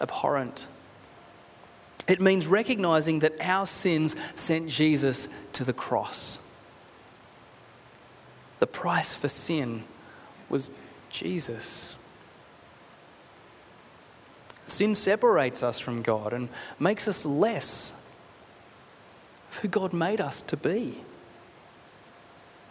abhorrent. 0.00 0.68
It 2.08 2.22
means 2.22 2.46
recognizing 2.46 3.18
that 3.18 3.34
our 3.40 3.66
sins 3.66 4.16
sent 4.34 4.70
Jesus 4.70 5.28
to 5.52 5.62
the 5.62 5.74
cross. 5.74 6.38
The 8.60 8.66
price 8.66 9.14
for 9.14 9.28
sin 9.28 9.84
was 10.48 10.70
Jesus. 11.10 11.94
Sin 14.66 14.94
separates 14.94 15.62
us 15.62 15.78
from 15.78 16.02
God 16.02 16.32
and 16.32 16.48
makes 16.78 17.06
us 17.08 17.24
less 17.26 17.92
of 19.50 19.58
who 19.58 19.68
God 19.68 19.92
made 19.92 20.20
us 20.20 20.40
to 20.42 20.56
be. 20.56 21.02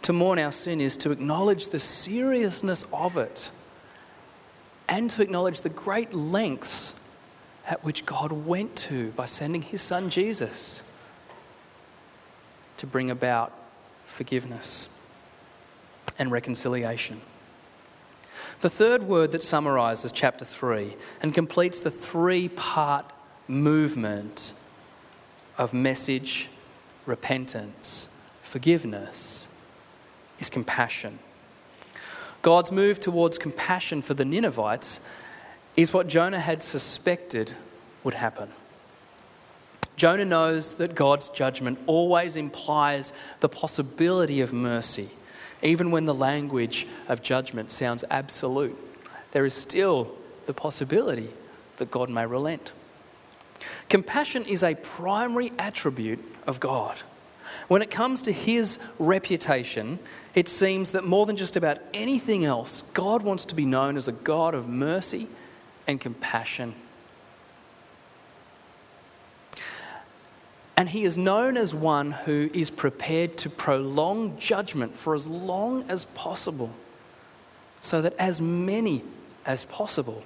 To 0.02 0.12
mourn 0.12 0.38
our 0.38 0.52
sin 0.52 0.80
is 0.80 0.96
to 0.98 1.10
acknowledge 1.10 1.68
the 1.68 1.78
seriousness 1.78 2.84
of 2.92 3.16
it 3.16 3.50
and 4.88 5.10
to 5.10 5.22
acknowledge 5.22 5.60
the 5.60 5.68
great 5.68 6.14
lengths 6.14 6.94
at 7.68 7.84
which 7.84 8.06
God 8.06 8.32
went 8.32 8.74
to 8.74 9.10
by 9.10 9.26
sending 9.26 9.62
his 9.62 9.82
son 9.82 10.08
Jesus 10.08 10.82
to 12.78 12.86
bring 12.86 13.10
about 13.10 13.52
forgiveness 14.06 14.88
and 16.18 16.32
reconciliation. 16.32 17.20
The 18.62 18.70
third 18.70 19.02
word 19.04 19.32
that 19.32 19.42
summarizes 19.42 20.10
chapter 20.12 20.44
3 20.44 20.96
and 21.22 21.34
completes 21.34 21.80
the 21.80 21.90
three 21.90 22.48
part 22.48 23.12
movement 23.46 24.54
of 25.58 25.74
message, 25.74 26.48
repentance, 27.04 28.08
forgiveness 28.42 29.48
is 30.40 30.48
compassion. 30.48 31.18
God's 32.40 32.72
move 32.72 32.98
towards 32.98 33.36
compassion 33.36 34.00
for 34.00 34.14
the 34.14 34.24
Ninevites 34.24 35.00
is 35.78 35.92
what 35.92 36.08
Jonah 36.08 36.40
had 36.40 36.62
suspected 36.62 37.52
would 38.04 38.14
happen. 38.14 38.50
Jonah 39.96 40.24
knows 40.24 40.76
that 40.76 40.94
God's 40.94 41.28
judgment 41.28 41.78
always 41.86 42.36
implies 42.36 43.12
the 43.40 43.48
possibility 43.48 44.40
of 44.40 44.52
mercy 44.52 45.08
even 45.62 45.90
when 45.90 46.04
the 46.04 46.14
language 46.14 46.86
of 47.08 47.22
judgment 47.22 47.70
sounds 47.70 48.04
absolute, 48.10 48.76
there 49.32 49.44
is 49.44 49.54
still 49.54 50.14
the 50.46 50.54
possibility 50.54 51.30
that 51.78 51.90
God 51.90 52.08
may 52.08 52.26
relent. 52.26 52.72
Compassion 53.88 54.44
is 54.44 54.62
a 54.62 54.76
primary 54.76 55.52
attribute 55.58 56.24
of 56.46 56.60
God. 56.60 56.98
When 57.66 57.82
it 57.82 57.90
comes 57.90 58.22
to 58.22 58.32
his 58.32 58.78
reputation, 58.98 59.98
it 60.34 60.48
seems 60.48 60.92
that 60.92 61.04
more 61.04 61.26
than 61.26 61.36
just 61.36 61.56
about 61.56 61.78
anything 61.92 62.44
else, 62.44 62.82
God 62.94 63.22
wants 63.22 63.44
to 63.46 63.54
be 63.54 63.66
known 63.66 63.96
as 63.96 64.06
a 64.06 64.12
God 64.12 64.54
of 64.54 64.68
mercy 64.68 65.26
and 65.88 66.00
compassion 66.00 66.74
And 70.78 70.88
he 70.88 71.02
is 71.02 71.18
known 71.18 71.56
as 71.56 71.74
one 71.74 72.12
who 72.12 72.50
is 72.54 72.70
prepared 72.70 73.36
to 73.38 73.50
prolong 73.50 74.38
judgment 74.38 74.96
for 74.96 75.12
as 75.12 75.26
long 75.26 75.84
as 75.88 76.04
possible, 76.04 76.70
so 77.80 78.00
that 78.00 78.14
as 78.16 78.40
many 78.40 79.02
as 79.44 79.64
possible 79.64 80.22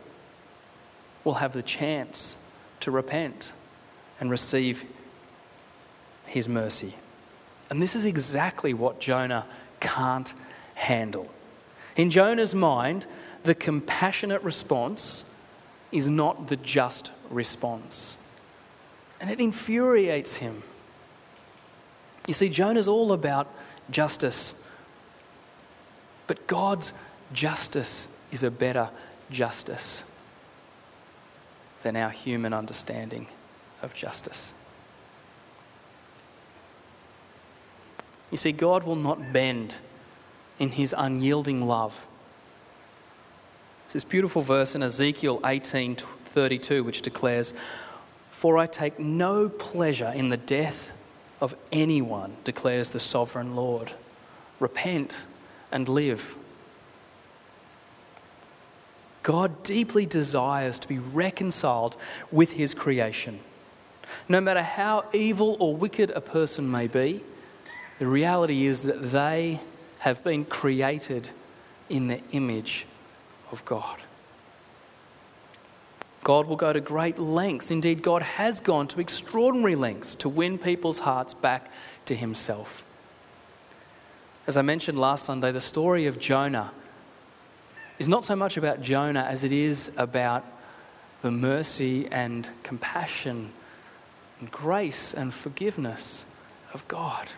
will 1.24 1.36
have 1.36 1.54
the 1.54 1.62
chance 1.62 2.36
to 2.80 2.90
repent 2.90 3.54
and 4.20 4.30
receive 4.30 4.84
his 6.26 6.50
mercy. 6.50 6.96
And 7.70 7.80
this 7.80 7.96
is 7.96 8.04
exactly 8.04 8.74
what 8.74 9.00
Jonah 9.00 9.46
can't 9.80 10.34
handle. 10.74 11.30
In 11.96 12.10
Jonah's 12.10 12.54
mind, 12.54 13.06
the 13.44 13.54
compassionate 13.54 14.42
response 14.42 15.24
is 15.92 16.08
not 16.08 16.48
the 16.48 16.56
just 16.56 17.12
response 17.30 18.16
and 19.22 19.30
it 19.30 19.38
infuriates 19.38 20.38
him. 20.38 20.64
You 22.26 22.34
see, 22.34 22.48
Jonah's 22.48 22.88
all 22.88 23.12
about 23.12 23.48
justice, 23.88 24.56
but 26.26 26.48
God's 26.48 26.92
justice 27.32 28.08
is 28.32 28.42
a 28.42 28.50
better 28.50 28.90
justice 29.30 30.02
than 31.84 31.94
our 31.94 32.10
human 32.10 32.52
understanding 32.52 33.28
of 33.80 33.94
justice. 33.94 34.54
You 38.32 38.38
see, 38.38 38.50
God 38.50 38.82
will 38.82 38.96
not 38.96 39.32
bend 39.32 39.76
in 40.58 40.70
his 40.70 40.92
unyielding 40.98 41.62
love. 41.62 42.08
It's 43.92 44.04
this 44.04 44.10
beautiful 44.10 44.40
verse 44.40 44.74
in 44.74 44.82
Ezekiel 44.82 45.38
18:32 45.44 46.82
which 46.82 47.02
declares, 47.02 47.52
for 48.30 48.56
I 48.56 48.66
take 48.66 48.98
no 48.98 49.50
pleasure 49.50 50.10
in 50.14 50.30
the 50.30 50.38
death 50.38 50.90
of 51.42 51.54
anyone, 51.70 52.38
declares 52.42 52.92
the 52.92 52.98
sovereign 52.98 53.54
Lord. 53.54 53.92
Repent 54.60 55.26
and 55.70 55.90
live. 55.90 56.36
God 59.22 59.62
deeply 59.62 60.06
desires 60.06 60.78
to 60.78 60.88
be 60.88 60.98
reconciled 60.98 61.98
with 62.30 62.52
his 62.52 62.72
creation. 62.72 63.40
No 64.26 64.40
matter 64.40 64.62
how 64.62 65.04
evil 65.12 65.54
or 65.60 65.76
wicked 65.76 66.08
a 66.12 66.22
person 66.22 66.70
may 66.70 66.86
be, 66.86 67.22
the 67.98 68.06
reality 68.06 68.64
is 68.64 68.84
that 68.84 69.12
they 69.12 69.60
have 69.98 70.24
been 70.24 70.46
created 70.46 71.28
in 71.90 72.06
the 72.06 72.22
image 72.30 72.86
of 73.52 73.64
God. 73.64 74.00
God 76.24 76.46
will 76.46 76.56
go 76.56 76.72
to 76.72 76.80
great 76.80 77.18
lengths. 77.18 77.70
Indeed, 77.70 78.02
God 78.02 78.22
has 78.22 78.60
gone 78.60 78.86
to 78.88 79.00
extraordinary 79.00 79.74
lengths 79.74 80.14
to 80.16 80.28
win 80.28 80.56
people's 80.56 81.00
hearts 81.00 81.34
back 81.34 81.70
to 82.06 82.14
Himself. 82.14 82.84
As 84.46 84.56
I 84.56 84.62
mentioned 84.62 84.98
last 84.98 85.24
Sunday, 85.24 85.52
the 85.52 85.60
story 85.60 86.06
of 86.06 86.18
Jonah 86.18 86.72
is 87.98 88.08
not 88.08 88.24
so 88.24 88.34
much 88.34 88.56
about 88.56 88.80
Jonah 88.80 89.22
as 89.22 89.44
it 89.44 89.52
is 89.52 89.92
about 89.96 90.44
the 91.22 91.30
mercy 91.30 92.08
and 92.10 92.48
compassion 92.62 93.52
and 94.40 94.50
grace 94.50 95.14
and 95.14 95.32
forgiveness 95.32 96.26
of 96.72 96.86
God. 96.88 97.28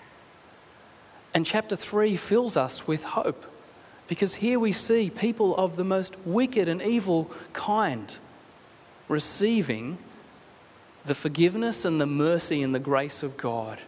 And 1.34 1.44
chapter 1.44 1.76
3 1.76 2.16
fills 2.16 2.56
us 2.56 2.86
with 2.86 3.02
hope 3.02 3.44
because 4.06 4.36
here 4.36 4.58
we 4.58 4.72
see 4.72 5.10
people 5.10 5.56
of 5.56 5.76
the 5.76 5.84
most 5.84 6.16
wicked 6.24 6.68
and 6.68 6.82
evil 6.82 7.30
kind 7.52 8.18
receiving 9.08 9.98
the 11.06 11.14
forgiveness 11.14 11.84
and 11.84 12.00
the 12.00 12.06
mercy 12.06 12.62
and 12.62 12.74
the 12.74 12.78
grace 12.78 13.22
of 13.22 13.36
God, 13.36 13.80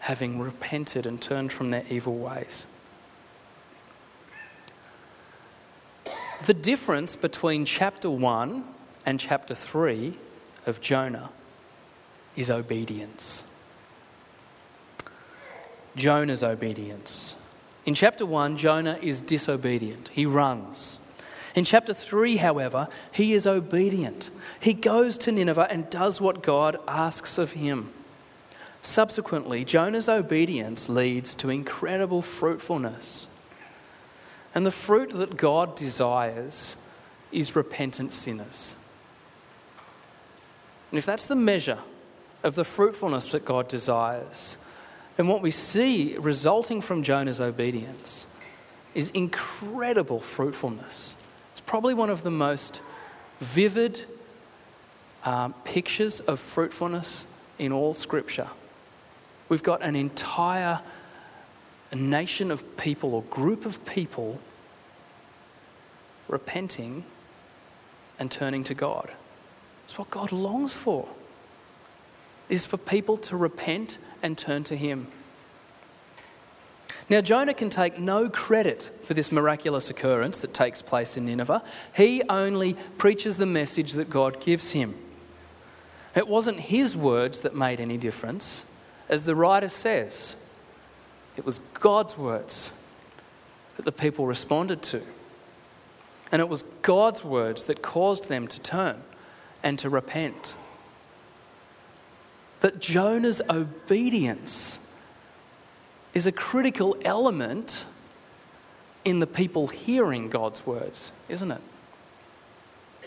having 0.00 0.40
repented 0.40 1.06
and 1.06 1.20
turned 1.20 1.52
from 1.52 1.70
their 1.70 1.84
evil 1.90 2.16
ways. 2.16 2.66
The 6.46 6.54
difference 6.54 7.16
between 7.16 7.64
chapter 7.64 8.10
1 8.10 8.64
and 9.06 9.20
chapter 9.20 9.54
3 9.54 10.18
of 10.66 10.80
Jonah 10.80 11.30
is 12.36 12.50
obedience. 12.50 13.44
Jonah's 15.96 16.42
obedience. 16.42 17.36
In 17.86 17.94
chapter 17.94 18.24
1, 18.24 18.56
Jonah 18.56 18.98
is 19.02 19.20
disobedient. 19.20 20.08
He 20.08 20.24
runs. 20.24 20.98
In 21.54 21.64
chapter 21.64 21.94
3, 21.94 22.38
however, 22.38 22.88
he 23.12 23.34
is 23.34 23.46
obedient. 23.46 24.30
He 24.58 24.72
goes 24.72 25.18
to 25.18 25.32
Nineveh 25.32 25.68
and 25.70 25.88
does 25.90 26.20
what 26.20 26.42
God 26.42 26.78
asks 26.88 27.38
of 27.38 27.52
him. 27.52 27.92
Subsequently, 28.82 29.64
Jonah's 29.64 30.08
obedience 30.08 30.88
leads 30.88 31.34
to 31.36 31.50
incredible 31.50 32.22
fruitfulness. 32.22 33.28
And 34.54 34.66
the 34.66 34.70
fruit 34.70 35.10
that 35.10 35.36
God 35.36 35.76
desires 35.76 36.76
is 37.32 37.56
repentant 37.56 38.12
sinners. 38.12 38.76
And 40.90 40.98
if 40.98 41.06
that's 41.06 41.26
the 41.26 41.34
measure 41.34 41.78
of 42.42 42.54
the 42.54 42.64
fruitfulness 42.64 43.32
that 43.32 43.44
God 43.44 43.68
desires, 43.68 44.58
then 45.16 45.28
what 45.28 45.42
we 45.42 45.50
see 45.50 46.16
resulting 46.18 46.80
from 46.80 47.02
Jonah's 47.02 47.40
obedience 47.40 48.26
is 48.94 49.10
incredible 49.10 50.20
fruitfulness 50.20 51.16
It's 51.52 51.60
probably 51.60 51.94
one 51.94 52.10
of 52.10 52.22
the 52.22 52.30
most 52.30 52.80
vivid 53.40 54.04
um, 55.24 55.54
pictures 55.64 56.20
of 56.20 56.38
fruitfulness 56.38 57.26
in 57.58 57.72
all 57.72 57.94
Scripture. 57.94 58.48
We've 59.48 59.62
got 59.62 59.82
an 59.82 59.96
entire 59.96 60.80
nation 61.92 62.50
of 62.50 62.76
people 62.76 63.14
or 63.14 63.22
group 63.24 63.66
of 63.66 63.84
people 63.84 64.40
repenting 66.28 67.04
and 68.18 68.30
turning 68.30 68.64
to 68.64 68.74
God. 68.74 69.12
It's 69.84 69.98
what 69.98 70.10
God 70.10 70.32
longs 70.32 70.72
for. 70.72 71.08
Is 72.48 72.66
for 72.66 72.76
people 72.76 73.16
to 73.18 73.36
repent 73.36 73.98
and 74.24 74.36
turn 74.36 74.64
to 74.64 74.76
Him. 74.76 75.06
Now, 77.10 77.20
Jonah 77.20 77.52
can 77.52 77.68
take 77.68 77.98
no 77.98 78.30
credit 78.30 78.90
for 79.02 79.12
this 79.12 79.30
miraculous 79.30 79.90
occurrence 79.90 80.38
that 80.38 80.54
takes 80.54 80.80
place 80.80 81.16
in 81.18 81.26
Nineveh. 81.26 81.62
He 81.94 82.22
only 82.30 82.74
preaches 82.96 83.36
the 83.36 83.46
message 83.46 83.92
that 83.92 84.08
God 84.08 84.40
gives 84.40 84.72
him. 84.72 84.94
It 86.16 86.26
wasn't 86.26 86.60
his 86.60 86.96
words 86.96 87.40
that 87.40 87.54
made 87.54 87.78
any 87.78 87.98
difference. 87.98 88.64
As 89.08 89.24
the 89.24 89.34
writer 89.34 89.68
says, 89.68 90.36
it 91.36 91.44
was 91.44 91.58
God's 91.74 92.16
words 92.16 92.70
that 93.76 93.84
the 93.84 93.92
people 93.92 94.26
responded 94.26 94.82
to. 94.84 95.02
And 96.32 96.40
it 96.40 96.48
was 96.48 96.62
God's 96.80 97.22
words 97.22 97.66
that 97.66 97.82
caused 97.82 98.28
them 98.28 98.48
to 98.48 98.60
turn 98.60 99.02
and 99.62 99.78
to 99.80 99.90
repent. 99.90 100.54
But 102.64 102.80
Jonah's 102.80 103.42
obedience 103.50 104.78
is 106.14 106.26
a 106.26 106.32
critical 106.32 106.96
element 107.04 107.84
in 109.04 109.18
the 109.18 109.26
people 109.26 109.66
hearing 109.66 110.30
God's 110.30 110.64
words, 110.64 111.12
isn't 111.28 111.50
it? 111.50 111.60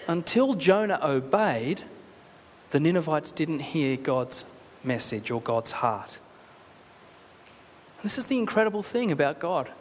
Until 0.07 0.53
Jonah 0.53 0.99
obeyed, 1.01 1.81
the 2.69 2.79
Ninevites 2.79 3.31
didn't 3.31 3.73
hear 3.73 3.97
God's 3.97 4.45
message 4.83 5.31
or 5.31 5.41
God's 5.41 5.71
heart. 5.71 6.19
This 8.03 8.19
is 8.19 8.27
the 8.27 8.37
incredible 8.37 8.83
thing 8.83 9.11
about 9.11 9.39
God. 9.39 9.71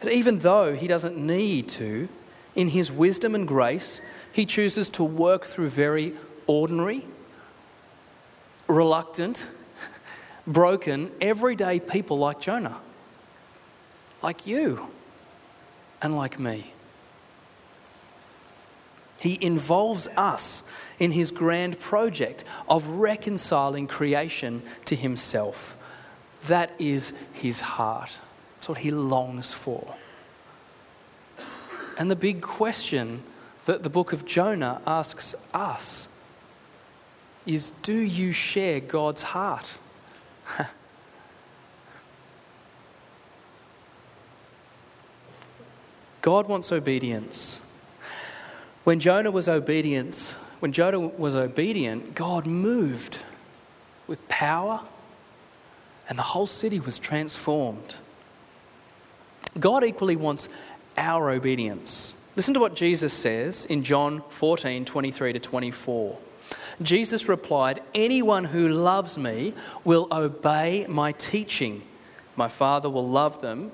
That 0.00 0.12
even 0.12 0.40
though 0.40 0.74
He 0.74 0.88
doesn't 0.88 1.16
need 1.16 1.68
to, 1.68 2.08
in 2.56 2.66
His 2.66 2.90
wisdom 2.90 3.36
and 3.36 3.46
grace, 3.46 4.00
He 4.32 4.44
chooses 4.44 4.90
to 4.90 5.04
work 5.04 5.44
through 5.44 5.68
very 5.68 6.14
ordinary, 6.48 7.06
reluctant, 8.68 9.46
broken, 10.46 11.10
everyday 11.20 11.80
people 11.80 12.18
like 12.18 12.40
Jonah, 12.40 12.80
like 14.22 14.46
you, 14.46 14.88
and 16.02 16.16
like 16.16 16.38
me. 16.38 16.72
He 19.18 19.38
involves 19.40 20.06
us 20.08 20.64
in 20.98 21.12
his 21.12 21.30
grand 21.30 21.80
project 21.80 22.44
of 22.68 22.86
reconciling 22.86 23.86
creation 23.86 24.62
to 24.84 24.94
himself. 24.94 25.76
That 26.46 26.72
is 26.78 27.14
his 27.32 27.60
heart. 27.60 28.20
That's 28.56 28.68
what 28.68 28.78
he 28.78 28.90
longs 28.90 29.52
for. 29.52 29.94
And 31.96 32.10
the 32.10 32.16
big 32.16 32.42
question 32.42 33.22
that 33.64 33.82
the 33.82 33.88
book 33.88 34.12
of 34.12 34.26
Jonah 34.26 34.82
asks 34.86 35.34
us 35.54 36.08
is 37.46 37.70
do 37.82 37.94
you 37.94 38.32
share 38.32 38.80
God's 38.80 39.22
heart? 39.22 39.78
God 46.22 46.48
wants 46.48 46.72
obedience. 46.72 47.60
When 48.84 48.98
Jonah 49.00 49.30
was 49.30 49.46
obedience, 49.48 50.32
when 50.60 50.72
Jonah 50.72 51.00
was 51.00 51.34
obedient, 51.34 52.14
God 52.14 52.46
moved 52.46 53.20
with 54.06 54.26
power 54.28 54.80
and 56.08 56.18
the 56.18 56.22
whole 56.22 56.46
city 56.46 56.80
was 56.80 56.98
transformed. 56.98 57.96
God 59.58 59.84
equally 59.84 60.16
wants 60.16 60.48
our 60.96 61.30
obedience. 61.30 62.14
Listen 62.36 62.54
to 62.54 62.60
what 62.60 62.74
Jesus 62.74 63.12
says 63.12 63.64
in 63.64 63.84
John 63.84 64.22
14 64.28 64.84
23 64.84 65.34
to 65.34 65.38
24. 65.38 66.18
Jesus 66.82 67.28
replied, 67.28 67.82
Anyone 67.94 68.44
who 68.44 68.68
loves 68.68 69.16
me 69.16 69.54
will 69.84 70.08
obey 70.10 70.86
my 70.88 71.12
teaching. 71.12 71.82
My 72.36 72.48
Father 72.48 72.90
will 72.90 73.08
love 73.08 73.40
them, 73.40 73.70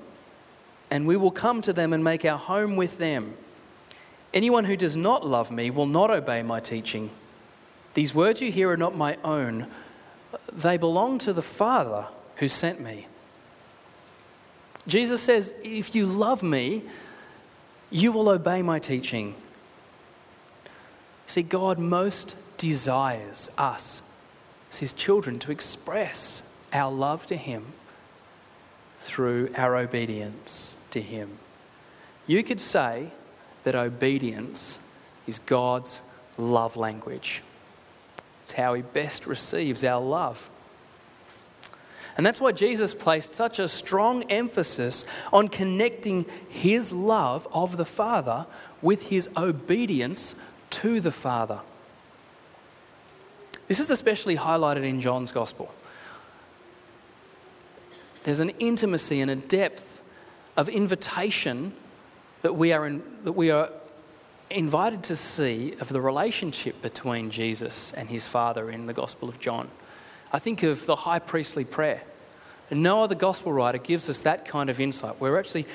and 0.89 1.07
we 1.07 1.17
will 1.17 1.31
come 1.31 1.61
to 1.63 1.73
them 1.73 1.93
and 1.93 2.03
make 2.03 2.25
our 2.25 2.37
home 2.37 2.75
with 2.75 2.97
them. 2.97 3.35
Anyone 4.33 4.65
who 4.65 4.77
does 4.77 4.95
not 4.95 5.25
love 5.25 5.51
me 5.51 5.69
will 5.71 5.87
not 5.87 6.11
obey 6.11 6.43
my 6.43 6.59
teaching. 6.59 7.09
These 7.93 8.15
words 8.15 8.41
you 8.41 8.51
hear 8.51 8.69
are 8.69 8.77
not 8.77 8.95
my 8.95 9.17
own, 9.23 9.67
they 10.51 10.77
belong 10.77 11.19
to 11.19 11.33
the 11.33 11.41
Father 11.41 12.05
who 12.37 12.47
sent 12.47 12.79
me. 12.79 13.07
Jesus 14.87 15.21
says, 15.21 15.53
If 15.63 15.93
you 15.93 16.05
love 16.05 16.41
me, 16.41 16.83
you 17.89 18.11
will 18.11 18.29
obey 18.29 18.61
my 18.61 18.79
teaching. 18.79 19.35
See, 21.31 21.43
God 21.43 21.79
most 21.79 22.35
desires 22.57 23.49
us, 23.57 24.01
as 24.69 24.79
his 24.79 24.93
children, 24.93 25.39
to 25.39 25.51
express 25.53 26.43
our 26.73 26.91
love 26.91 27.25
to 27.27 27.37
him 27.37 27.67
through 28.99 29.49
our 29.55 29.77
obedience 29.77 30.75
to 30.89 31.01
him. 31.01 31.37
You 32.27 32.43
could 32.43 32.59
say, 32.59 33.11
that 33.63 33.75
obedience 33.75 34.79
is 35.27 35.39
God's 35.39 36.01
love 36.37 36.75
language. 36.75 37.43
It's 38.43 38.53
how 38.53 38.73
He 38.73 38.81
best 38.81 39.27
receives 39.27 39.83
our 39.83 40.01
love. 40.01 40.49
And 42.17 42.25
that's 42.25 42.41
why 42.41 42.51
Jesus 42.51 42.93
placed 42.93 43.35
such 43.35 43.57
a 43.57 43.67
strong 43.67 44.23
emphasis 44.23 45.05
on 45.31 45.47
connecting 45.47 46.25
His 46.49 46.91
love 46.91 47.47
of 47.53 47.77
the 47.77 47.85
Father 47.85 48.47
with 48.81 49.03
His 49.03 49.29
obedience 49.37 50.35
to 50.71 50.99
the 50.99 51.11
Father. 51.11 51.59
This 53.67 53.79
is 53.79 53.89
especially 53.89 54.35
highlighted 54.35 54.83
in 54.83 54.99
John's 54.99 55.31
Gospel. 55.31 55.73
There's 58.23 58.39
an 58.39 58.49
intimacy 58.59 59.21
and 59.21 59.31
a 59.31 59.35
depth 59.35 60.01
of 60.57 60.69
invitation 60.69 61.73
that 62.41 62.55
we 62.55 62.73
are, 62.73 62.85
in, 62.85 63.03
that 63.23 63.31
we 63.33 63.49
are 63.51 63.69
invited 64.49 65.03
to 65.03 65.15
see 65.15 65.75
of 65.79 65.89
the 65.89 66.01
relationship 66.01 66.81
between 66.81 67.31
Jesus 67.31 67.93
and 67.93 68.09
his 68.09 68.25
Father 68.27 68.69
in 68.69 68.87
the 68.87 68.93
Gospel 68.93 69.29
of 69.29 69.39
John. 69.39 69.69
I 70.31 70.39
think 70.39 70.63
of 70.63 70.85
the 70.85 70.95
high 70.95 71.19
priestly 71.19 71.63
prayer. 71.63 72.03
And 72.69 72.81
no 72.81 73.03
other 73.03 73.15
gospel 73.15 73.51
writer 73.51 73.77
gives 73.77 74.09
us 74.09 74.21
that 74.21 74.45
kind 74.45 74.69
of 74.69 74.79
insight. 74.79 75.19
We're 75.19 75.37
actually 75.37 75.67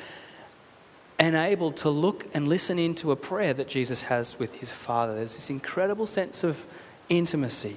enabled 1.18 1.76
to 1.78 1.90
look 1.90 2.26
and 2.34 2.46
listen 2.46 2.78
into 2.78 3.10
a 3.10 3.16
prayer 3.16 3.54
that 3.54 3.68
Jesus 3.68 4.02
has 4.02 4.38
with 4.38 4.54
his 4.54 4.70
Father. 4.70 5.14
There's 5.14 5.34
this 5.34 5.50
incredible 5.50 6.06
sense 6.06 6.44
of 6.44 6.66
intimacy. 7.08 7.76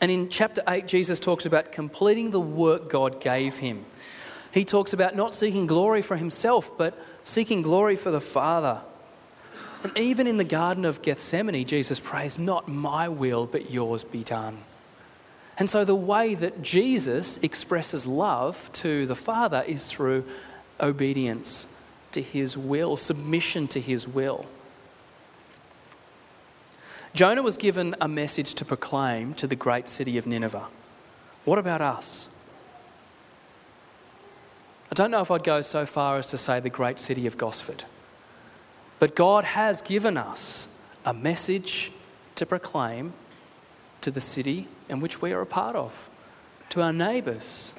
And 0.00 0.10
in 0.10 0.28
chapter 0.28 0.62
8, 0.68 0.86
Jesus 0.86 1.18
talks 1.18 1.46
about 1.46 1.72
completing 1.72 2.30
the 2.30 2.40
work 2.40 2.90
God 2.90 3.20
gave 3.20 3.58
him. 3.58 3.84
He 4.52 4.64
talks 4.64 4.92
about 4.92 5.16
not 5.16 5.34
seeking 5.34 5.66
glory 5.66 6.02
for 6.02 6.16
himself, 6.16 6.70
but 6.76 6.98
seeking 7.24 7.62
glory 7.62 7.96
for 7.96 8.10
the 8.10 8.20
Father. 8.20 8.82
And 9.82 9.96
even 9.96 10.26
in 10.26 10.36
the 10.36 10.44
Garden 10.44 10.84
of 10.84 11.02
Gethsemane, 11.02 11.64
Jesus 11.66 12.00
prays, 12.00 12.38
Not 12.38 12.68
my 12.68 13.08
will, 13.08 13.46
but 13.46 13.70
yours 13.70 14.04
be 14.04 14.22
done. 14.22 14.58
And 15.56 15.70
so 15.70 15.84
the 15.84 15.94
way 15.94 16.34
that 16.34 16.62
Jesus 16.62 17.38
expresses 17.38 18.06
love 18.06 18.70
to 18.74 19.06
the 19.06 19.16
Father 19.16 19.64
is 19.66 19.86
through 19.86 20.24
obedience 20.80 21.66
to 22.14 22.22
his 22.22 22.56
will, 22.56 22.96
submission 22.96 23.68
to 23.68 23.80
his 23.80 24.08
will. 24.08 24.46
Jonah 27.12 27.42
was 27.42 27.56
given 27.56 27.94
a 28.00 28.08
message 28.08 28.54
to 28.54 28.64
proclaim 28.64 29.34
to 29.34 29.46
the 29.46 29.54
great 29.54 29.88
city 29.88 30.18
of 30.18 30.26
Nineveh. 30.26 30.66
What 31.44 31.58
about 31.58 31.80
us? 31.80 32.28
I 34.90 34.94
don't 34.94 35.10
know 35.10 35.20
if 35.20 35.30
I'd 35.30 35.44
go 35.44 35.60
so 35.60 35.86
far 35.86 36.18
as 36.18 36.30
to 36.30 36.38
say 36.38 36.60
the 36.60 36.70
great 36.70 36.98
city 36.98 37.26
of 37.26 37.38
Gosford. 37.38 37.84
But 38.98 39.14
God 39.14 39.44
has 39.44 39.82
given 39.82 40.16
us 40.16 40.68
a 41.04 41.12
message 41.12 41.92
to 42.36 42.46
proclaim 42.46 43.12
to 44.00 44.10
the 44.10 44.20
city 44.20 44.66
in 44.88 45.00
which 45.00 45.20
we 45.20 45.32
are 45.32 45.40
a 45.40 45.46
part 45.46 45.76
of, 45.76 46.08
to 46.70 46.82
our 46.82 46.92
neighbours, 46.92 47.74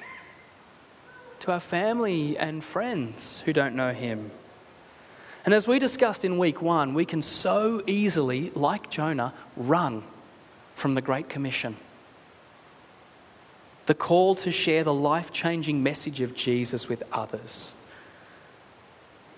to 1.46 1.52
our 1.52 1.60
family 1.60 2.36
and 2.36 2.62
friends 2.62 3.40
who 3.42 3.52
don't 3.52 3.76
know 3.76 3.92
Him. 3.92 4.32
And 5.44 5.54
as 5.54 5.68
we 5.68 5.78
discussed 5.78 6.24
in 6.24 6.38
week 6.38 6.60
one, 6.60 6.92
we 6.92 7.04
can 7.04 7.22
so 7.22 7.84
easily, 7.86 8.50
like 8.56 8.90
Jonah, 8.90 9.32
run 9.56 10.02
from 10.74 10.94
the 10.94 11.00
Great 11.00 11.28
Commission 11.28 11.76
the 13.86 13.94
call 13.94 14.34
to 14.34 14.50
share 14.50 14.82
the 14.82 14.92
life 14.92 15.32
changing 15.32 15.80
message 15.80 16.20
of 16.20 16.34
Jesus 16.34 16.88
with 16.88 17.04
others. 17.12 17.72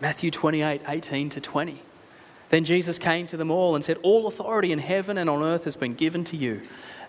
Matthew 0.00 0.30
28 0.30 0.80
18 0.88 1.28
to 1.28 1.40
20. 1.42 1.82
Then 2.48 2.64
Jesus 2.64 2.98
came 2.98 3.26
to 3.26 3.36
them 3.36 3.50
all 3.50 3.74
and 3.74 3.84
said, 3.84 3.98
All 4.02 4.26
authority 4.26 4.72
in 4.72 4.78
heaven 4.78 5.18
and 5.18 5.28
on 5.28 5.42
earth 5.42 5.64
has 5.64 5.76
been 5.76 5.92
given 5.92 6.24
to 6.24 6.36
you. 6.38 6.62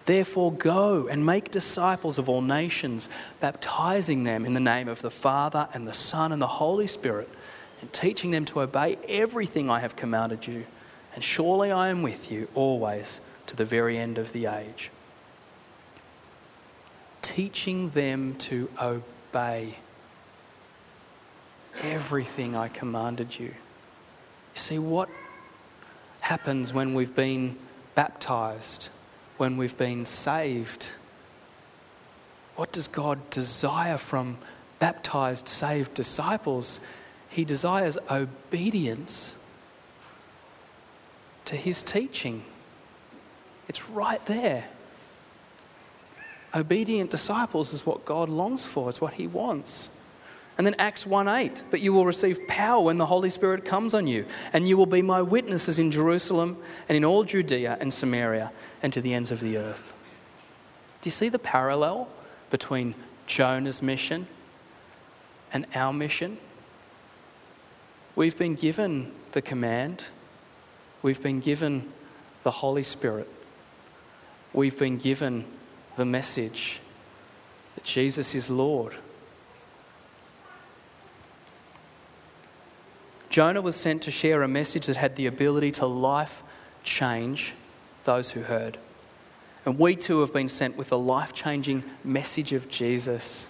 Therefore, 0.05 0.51
go 0.51 1.07
and 1.07 1.25
make 1.25 1.51
disciples 1.51 2.17
of 2.17 2.27
all 2.27 2.41
nations, 2.41 3.09
baptizing 3.39 4.23
them 4.23 4.45
in 4.45 4.53
the 4.53 4.59
name 4.59 4.87
of 4.87 5.01
the 5.01 5.11
Father 5.11 5.67
and 5.73 5.87
the 5.87 5.93
Son 5.93 6.31
and 6.31 6.41
the 6.41 6.47
Holy 6.47 6.87
Spirit, 6.87 7.29
and 7.81 7.93
teaching 7.93 8.31
them 8.31 8.45
to 8.45 8.61
obey 8.61 8.97
everything 9.07 9.69
I 9.69 9.79
have 9.79 9.95
commanded 9.95 10.47
you. 10.47 10.65
And 11.13 11.23
surely 11.23 11.71
I 11.71 11.89
am 11.89 12.01
with 12.01 12.31
you 12.31 12.47
always 12.55 13.19
to 13.47 13.55
the 13.55 13.65
very 13.65 13.97
end 13.97 14.17
of 14.17 14.33
the 14.33 14.47
age 14.47 14.91
teaching 17.21 17.89
them 17.91 18.35
to 18.35 18.69
obey. 18.81 19.75
everything 21.83 22.55
I 22.55 22.67
commanded 22.67 23.39
you. 23.39 23.45
You 23.45 23.53
see, 24.55 24.79
what 24.79 25.07
happens 26.21 26.73
when 26.73 26.93
we've 26.93 27.15
been 27.15 27.57
baptized, 27.95 28.89
when 29.39 29.55
we've 29.57 29.77
been 29.77 30.05
saved? 30.05 30.87
What 32.55 32.71
does 32.73 32.87
God 32.87 33.29
desire 33.29 33.97
from 33.97 34.37
baptized, 34.79 35.47
saved 35.47 35.93
disciples? 35.93 36.81
He 37.29 37.45
desires 37.45 37.97
obedience 38.11 39.35
to 41.45 41.55
his 41.55 41.81
teaching. 41.81 42.43
It's 43.69 43.89
right 43.89 44.23
there. 44.25 44.65
Obedient 46.53 47.09
disciples 47.09 47.73
is 47.73 47.85
what 47.85 48.05
God 48.05 48.27
longs 48.27 48.65
for, 48.65 48.89
it's 48.89 48.99
what 48.99 49.13
he 49.13 49.27
wants. 49.27 49.89
And 50.59 50.67
then 50.67 50.75
Acts 50.77 51.07
1 51.07 51.29
8, 51.29 51.63
but 51.71 51.79
you 51.79 51.93
will 51.93 52.05
receive 52.05 52.45
power 52.45 52.83
when 52.83 52.97
the 52.97 53.05
Holy 53.05 53.29
Spirit 53.29 53.63
comes 53.63 53.93
on 53.93 54.07
you, 54.07 54.25
and 54.51 54.67
you 54.67 54.75
will 54.75 54.85
be 54.85 55.01
my 55.01 55.21
witnesses 55.21 55.79
in 55.79 55.89
Jerusalem 55.89 56.57
and 56.89 56.97
in 56.97 57.05
all 57.05 57.23
Judea 57.23 57.77
and 57.79 57.93
Samaria 57.93 58.51
and 58.83 58.91
to 58.91 58.99
the 58.99 59.13
ends 59.13 59.31
of 59.31 59.39
the 59.39 59.55
earth. 59.55 59.93
Do 61.01 61.07
you 61.07 61.11
see 61.11 61.29
the 61.29 61.39
parallel 61.39 62.09
between 62.49 62.93
Jonah's 63.25 63.81
mission 63.81 64.27
and 65.53 65.65
our 65.73 65.93
mission? 65.93 66.37
We've 68.17 68.37
been 68.37 68.55
given 68.55 69.13
the 69.31 69.41
command, 69.41 70.07
we've 71.01 71.23
been 71.23 71.39
given 71.39 71.89
the 72.43 72.51
Holy 72.51 72.83
Spirit, 72.83 73.29
we've 74.51 74.77
been 74.77 74.97
given 74.97 75.45
the 75.95 76.03
message 76.03 76.81
that 77.75 77.85
Jesus 77.85 78.35
is 78.35 78.49
Lord. 78.49 78.97
Jonah 83.29 83.61
was 83.61 83.75
sent 83.75 84.01
to 84.03 84.11
share 84.11 84.41
a 84.41 84.47
message 84.47 84.87
that 84.87 84.97
had 84.97 85.15
the 85.15 85.27
ability 85.27 85.71
to 85.73 85.85
life 85.85 86.43
change 86.83 87.53
those 88.03 88.31
who 88.31 88.41
heard. 88.41 88.77
And 89.65 89.77
we 89.77 89.95
too 89.95 90.21
have 90.21 90.33
been 90.33 90.49
sent 90.49 90.77
with 90.77 90.91
a 90.91 90.95
life 90.95 91.33
changing 91.33 91.83
message 92.03 92.53
of 92.53 92.69
Jesus 92.69 93.49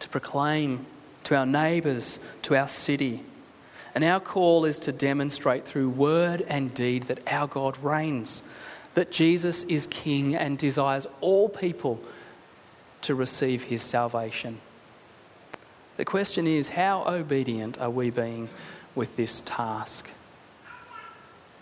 to 0.00 0.08
proclaim 0.08 0.86
to 1.24 1.36
our 1.36 1.46
neighbours, 1.46 2.18
to 2.42 2.56
our 2.56 2.66
city. 2.66 3.22
And 3.94 4.02
our 4.02 4.18
call 4.18 4.64
is 4.64 4.80
to 4.80 4.92
demonstrate 4.92 5.64
through 5.64 5.90
word 5.90 6.44
and 6.48 6.74
deed 6.74 7.04
that 7.04 7.20
our 7.30 7.46
God 7.46 7.78
reigns, 7.78 8.42
that 8.94 9.12
Jesus 9.12 9.62
is 9.64 9.86
King 9.86 10.34
and 10.34 10.58
desires 10.58 11.06
all 11.20 11.48
people 11.48 12.00
to 13.02 13.14
receive 13.14 13.64
his 13.64 13.82
salvation. 13.82 14.60
The 15.96 16.04
question 16.04 16.46
is 16.46 16.70
how 16.70 17.04
obedient 17.06 17.80
are 17.80 17.90
we 17.90 18.10
being 18.10 18.48
with 18.94 19.16
this 19.16 19.42
task. 19.44 20.08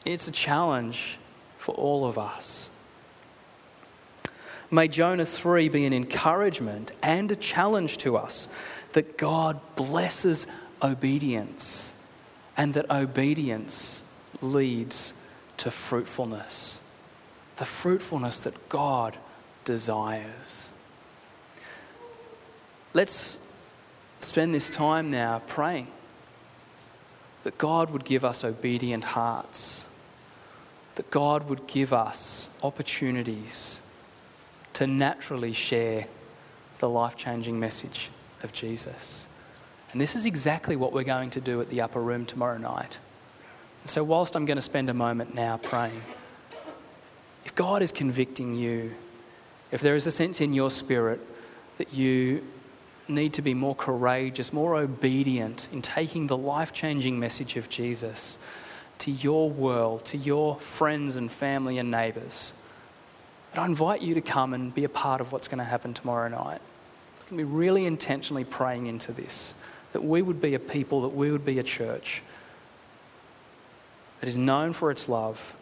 It's 0.04 0.28
a 0.28 0.32
challenge 0.32 1.18
for 1.58 1.74
all 1.74 2.04
of 2.04 2.18
us. 2.18 2.70
May 4.70 4.88
Jonah 4.88 5.26
3 5.26 5.68
be 5.68 5.84
an 5.84 5.92
encouragement 5.92 6.92
and 7.02 7.30
a 7.30 7.36
challenge 7.36 7.98
to 7.98 8.16
us 8.16 8.48
that 8.92 9.18
God 9.18 9.60
blesses 9.76 10.46
obedience 10.82 11.92
and 12.56 12.74
that 12.74 12.90
obedience 12.90 14.02
leads 14.40 15.12
to 15.58 15.70
fruitfulness. 15.70 16.80
The 17.56 17.64
fruitfulness 17.64 18.38
that 18.40 18.68
God 18.68 19.16
desires. 19.64 20.70
Let's 22.94 23.38
spend 24.20 24.54
this 24.54 24.70
time 24.70 25.10
now 25.10 25.42
praying 25.46 25.88
that 27.44 27.58
God 27.58 27.90
would 27.90 28.04
give 28.04 28.24
us 28.24 28.44
obedient 28.44 29.04
hearts, 29.04 29.86
that 30.96 31.10
God 31.10 31.48
would 31.48 31.66
give 31.66 31.92
us 31.92 32.50
opportunities 32.62 33.80
to 34.74 34.86
naturally 34.86 35.52
share 35.52 36.06
the 36.78 36.88
life 36.88 37.16
changing 37.16 37.58
message 37.58 38.10
of 38.42 38.52
Jesus. 38.52 39.26
And 39.92 40.00
this 40.00 40.14
is 40.14 40.26
exactly 40.26 40.76
what 40.76 40.92
we're 40.92 41.02
going 41.02 41.30
to 41.30 41.40
do 41.40 41.60
at 41.60 41.70
the 41.70 41.80
upper 41.80 42.00
room 42.00 42.26
tomorrow 42.26 42.58
night. 42.58 42.98
So, 43.86 44.04
whilst 44.04 44.36
I'm 44.36 44.44
going 44.44 44.56
to 44.56 44.62
spend 44.62 44.90
a 44.90 44.94
moment 44.94 45.34
now 45.34 45.56
praying, 45.56 46.02
if 47.44 47.54
God 47.54 47.82
is 47.82 47.92
convicting 47.92 48.54
you, 48.54 48.94
if 49.72 49.80
there 49.80 49.96
is 49.96 50.06
a 50.06 50.10
sense 50.10 50.40
in 50.40 50.52
your 50.52 50.70
spirit 50.70 51.20
that 51.78 51.92
you 51.94 52.46
need 53.08 53.34
to 53.34 53.42
be 53.42 53.54
more 53.54 53.74
courageous, 53.74 54.52
more 54.52 54.76
obedient 54.76 55.68
in 55.72 55.82
taking 55.82 56.26
the 56.26 56.36
life 56.36 56.72
changing 56.72 57.18
message 57.18 57.56
of 57.56 57.68
Jesus 57.68 58.38
to 58.98 59.10
your 59.10 59.50
world, 59.50 60.04
to 60.06 60.18
your 60.18 60.56
friends 60.56 61.16
and 61.16 61.30
family 61.32 61.78
and 61.78 61.90
neighbours. 61.90 62.52
But 63.52 63.62
I 63.62 63.66
invite 63.66 64.02
you 64.02 64.14
to 64.14 64.20
come 64.20 64.54
and 64.54 64.74
be 64.74 64.84
a 64.84 64.88
part 64.88 65.20
of 65.20 65.32
what's 65.32 65.48
going 65.48 65.58
to 65.58 65.64
happen 65.64 65.94
tomorrow 65.94 66.28
night. 66.28 66.60
I'm 66.60 67.30
going 67.30 67.30
to 67.30 67.36
be 67.36 67.44
really 67.44 67.86
intentionally 67.86 68.44
praying 68.44 68.86
into 68.86 69.12
this, 69.12 69.54
that 69.92 70.04
we 70.04 70.22
would 70.22 70.40
be 70.40 70.54
a 70.54 70.58
people, 70.58 71.02
that 71.02 71.08
we 71.08 71.30
would 71.32 71.44
be 71.44 71.58
a 71.58 71.62
church 71.62 72.22
that 74.20 74.28
is 74.28 74.36
known 74.36 74.72
for 74.72 74.90
its 74.90 75.08
love 75.08 75.56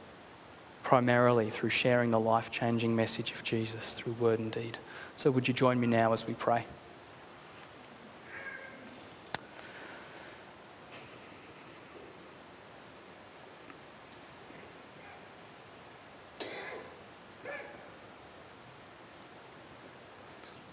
primarily 0.83 1.51
through 1.51 1.71
sharing 1.71 2.11
the 2.11 2.21
life 2.21 2.51
changing 2.51 2.97
message 2.97 3.33
of 3.33 3.45
Jesus 3.45 3.95
through 3.95 4.15
word 4.15 4.39
and 4.39 4.51
deed. 4.51 4.79
So, 5.17 5.31
would 5.31 5.47
you 5.47 5.55
join 5.55 5.79
me 5.79 5.87
now 5.87 6.13
as 6.13 6.27
we 6.27 6.35
pray? 6.35 6.65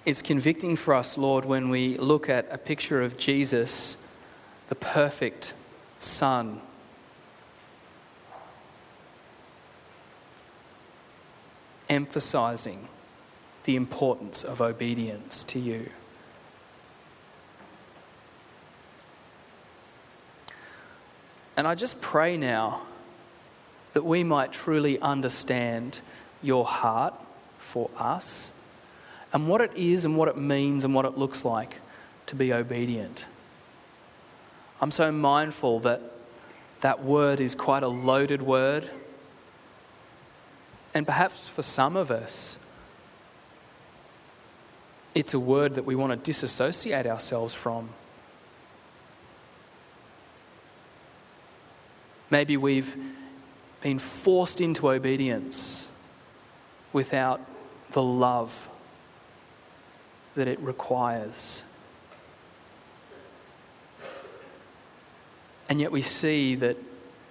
It's 0.05 0.21
convicting 0.21 0.75
for 0.75 0.93
us, 0.93 1.17
Lord, 1.17 1.45
when 1.45 1.69
we 1.69 1.97
look 1.97 2.29
at 2.29 2.47
a 2.51 2.59
picture 2.59 3.01
of 3.01 3.17
Jesus, 3.17 3.97
the 4.69 4.75
perfect 4.75 5.55
Son. 5.97 6.61
Emphasizing 11.89 12.87
the 13.63 13.75
importance 13.75 14.43
of 14.43 14.61
obedience 14.61 15.43
to 15.45 15.59
you. 15.59 15.89
And 21.57 21.67
I 21.67 21.73
just 21.73 21.99
pray 21.99 22.37
now 22.37 22.83
that 23.93 24.05
we 24.05 24.23
might 24.23 24.53
truly 24.53 24.99
understand 24.99 26.01
your 26.43 26.63
heart 26.65 27.15
for 27.57 27.89
us 27.97 28.53
and 29.35 29.49
what 29.49 29.59
it 29.59 29.73
is 29.75 30.05
and 30.05 30.15
what 30.15 30.29
it 30.29 30.37
means 30.37 30.85
and 30.85 30.95
what 30.95 31.03
it 31.03 31.17
looks 31.17 31.43
like 31.43 31.81
to 32.25 32.35
be 32.37 32.53
obedient. 32.53 33.27
I'm 34.79 34.91
so 34.91 35.11
mindful 35.11 35.81
that 35.81 36.01
that 36.79 37.03
word 37.03 37.41
is 37.41 37.53
quite 37.53 37.83
a 37.83 37.89
loaded 37.89 38.41
word. 38.41 38.89
And 40.93 41.05
perhaps 41.05 41.49
for 41.49 41.63
some 41.63 41.97
of 41.97 42.11
us, 42.11 42.57
it's 45.13 45.33
a 45.33 45.39
word 45.39 45.73
that 45.73 45.83
we 45.83 45.95
want 45.95 46.11
to 46.13 46.17
disassociate 46.17 47.05
ourselves 47.05 47.53
from. 47.53 47.89
Maybe 52.29 52.55
we've 52.55 52.95
been 53.81 53.99
forced 53.99 54.61
into 54.61 54.89
obedience 54.89 55.89
without 56.93 57.41
the 57.91 58.01
love 58.01 58.69
that 60.35 60.47
it 60.47 60.59
requires. 60.59 61.63
And 65.67 65.81
yet 65.81 65.91
we 65.91 66.01
see 66.01 66.55
that 66.55 66.77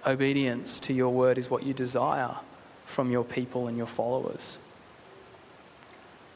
obedience 0.05 0.79
to 0.81 0.93
your 0.93 1.09
word 1.09 1.37
is 1.37 1.49
what 1.49 1.63
you 1.63 1.73
desire 1.73 2.35
from 2.85 3.11
your 3.11 3.23
people 3.23 3.67
and 3.67 3.77
your 3.77 3.87
followers. 3.87 4.57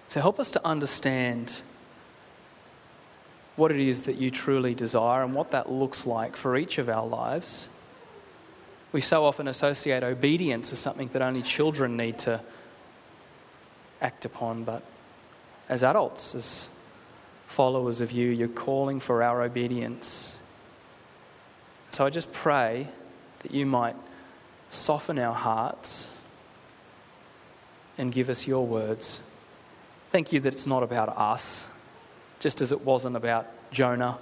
So 0.08 0.22
help 0.22 0.40
us 0.40 0.50
to 0.52 0.66
understand 0.66 1.62
what 3.56 3.72
it 3.72 3.80
is 3.80 4.04
that 4.04 4.16
you 4.16 4.32
truly 4.32 4.74
desire 4.74 5.22
and 5.22 5.36
what 5.36 5.52
that 5.52 5.72
looks 5.72 6.08
like 6.08 6.36
for 6.36 6.58
each 6.58 6.78
of 6.78 6.90
our 6.90 7.06
lives. 7.06 7.70
We 8.92 9.02
so 9.02 9.26
often 9.26 9.48
associate 9.48 10.02
obedience 10.02 10.72
as 10.74 10.80
something 10.80 11.10
that 11.10 11.22
only 11.22 11.44
children 11.44 11.96
need 11.96 12.18
to 12.20 12.42
act 14.02 14.26
upon, 14.26 14.64
but 14.64 14.82
as 15.70 15.84
adults, 15.84 16.36
as 16.36 16.70
followers 17.48 18.02
of 18.02 18.12
you, 18.12 18.30
you're 18.30 18.48
calling 18.48 19.00
for 19.00 19.24
our 19.24 19.44
obedience. 19.44 20.40
So 21.92 22.06
I 22.06 22.10
just 22.10 22.34
pray 22.34 22.88
that 23.40 23.52
you 23.52 23.66
might 23.66 23.96
soften 24.70 25.18
our 25.18 25.34
hearts 25.34 26.12
and 27.98 28.12
give 28.12 28.30
us 28.30 28.48
your 28.48 28.66
words. 28.66 29.22
Thank 30.12 30.32
you 30.34 30.40
that 30.42 30.54
it's 30.54 30.68
not 30.68 30.84
about 30.84 31.16
us, 31.18 31.70
just 32.40 32.62
as 32.62 32.72
it 32.72 32.82
wasn't 32.86 33.16
about 33.16 33.48
Jonah. 33.72 34.18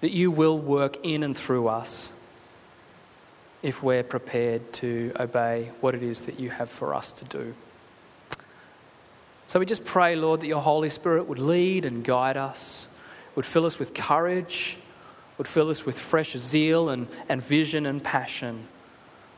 that 0.00 0.12
you 0.12 0.30
will 0.30 0.58
work 0.58 0.98
in 1.04 1.22
and 1.22 1.36
through 1.36 1.68
us 1.68 2.12
if 3.62 3.82
we're 3.82 4.04
prepared 4.04 4.72
to 4.72 5.12
obey 5.18 5.72
what 5.80 5.94
it 5.94 6.02
is 6.02 6.22
that 6.22 6.38
you 6.38 6.50
have 6.50 6.70
for 6.70 6.94
us 6.94 7.10
to 7.10 7.24
do. 7.24 7.54
So 9.48 9.58
we 9.58 9.64
just 9.64 9.86
pray, 9.86 10.14
Lord, 10.14 10.42
that 10.42 10.46
your 10.46 10.60
Holy 10.60 10.90
Spirit 10.90 11.26
would 11.26 11.38
lead 11.38 11.86
and 11.86 12.04
guide 12.04 12.36
us, 12.36 12.86
would 13.34 13.46
fill 13.46 13.64
us 13.64 13.78
with 13.78 13.94
courage, 13.94 14.76
would 15.38 15.48
fill 15.48 15.70
us 15.70 15.86
with 15.86 15.98
fresh 15.98 16.36
zeal 16.36 16.90
and, 16.90 17.08
and 17.30 17.42
vision 17.42 17.86
and 17.86 18.04
passion 18.04 18.68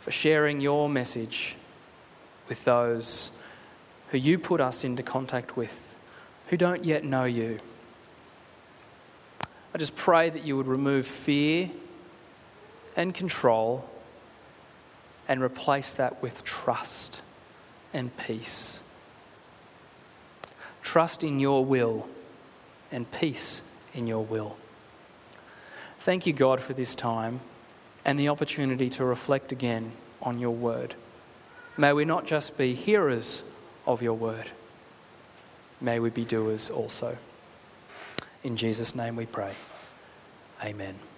for 0.01 0.11
sharing 0.11 0.59
your 0.59 0.89
message 0.89 1.55
with 2.49 2.65
those 2.65 3.31
who 4.09 4.19
you 4.19 4.37
put 4.37 4.61
us 4.61 4.83
into 4.83 5.05
contact 5.05 5.57
with, 5.57 5.95
who 6.49 6.57
don't 6.57 6.85
yet 6.85 7.05
know 7.05 7.25
you. 7.25 7.61
I 9.73 9.79
just 9.79 9.95
pray 9.95 10.29
that 10.29 10.43
you 10.43 10.57
would 10.57 10.67
remove 10.67 11.07
fear 11.07 11.71
and 12.97 13.15
control 13.15 13.89
and 15.29 15.41
replace 15.41 15.93
that 15.93 16.21
with 16.21 16.43
trust 16.43 17.23
and 17.93 18.17
peace. 18.17 18.83
Trust 20.91 21.23
in 21.23 21.39
your 21.39 21.65
will 21.65 22.09
and 22.91 23.09
peace 23.13 23.63
in 23.95 24.09
your 24.09 24.25
will. 24.25 24.57
Thank 26.01 26.27
you, 26.27 26.33
God, 26.33 26.61
for 26.61 26.73
this 26.73 26.97
time 26.97 27.39
and 28.05 28.19
the 28.19 28.29
opportunity 28.29 28.91
to 28.91 29.05
reflect 29.05 29.53
again 29.53 29.93
on 30.21 30.41
your 30.41 30.51
word. 30.51 30.97
May 31.77 31.93
we 31.93 32.05
not 32.05 32.27
just 32.27 32.59
be 32.59 32.75
hearers 32.75 33.45
of 33.87 34.03
your 34.03 34.15
word, 34.15 34.51
may 35.81 36.01
we 36.01 36.11
be 36.11 36.25
doers 36.25 36.71
also. 36.71 37.17
In 38.43 38.57
Jesus' 38.57 38.93
name 38.93 39.15
we 39.15 39.27
pray. 39.27 39.55
Amen. 40.65 41.10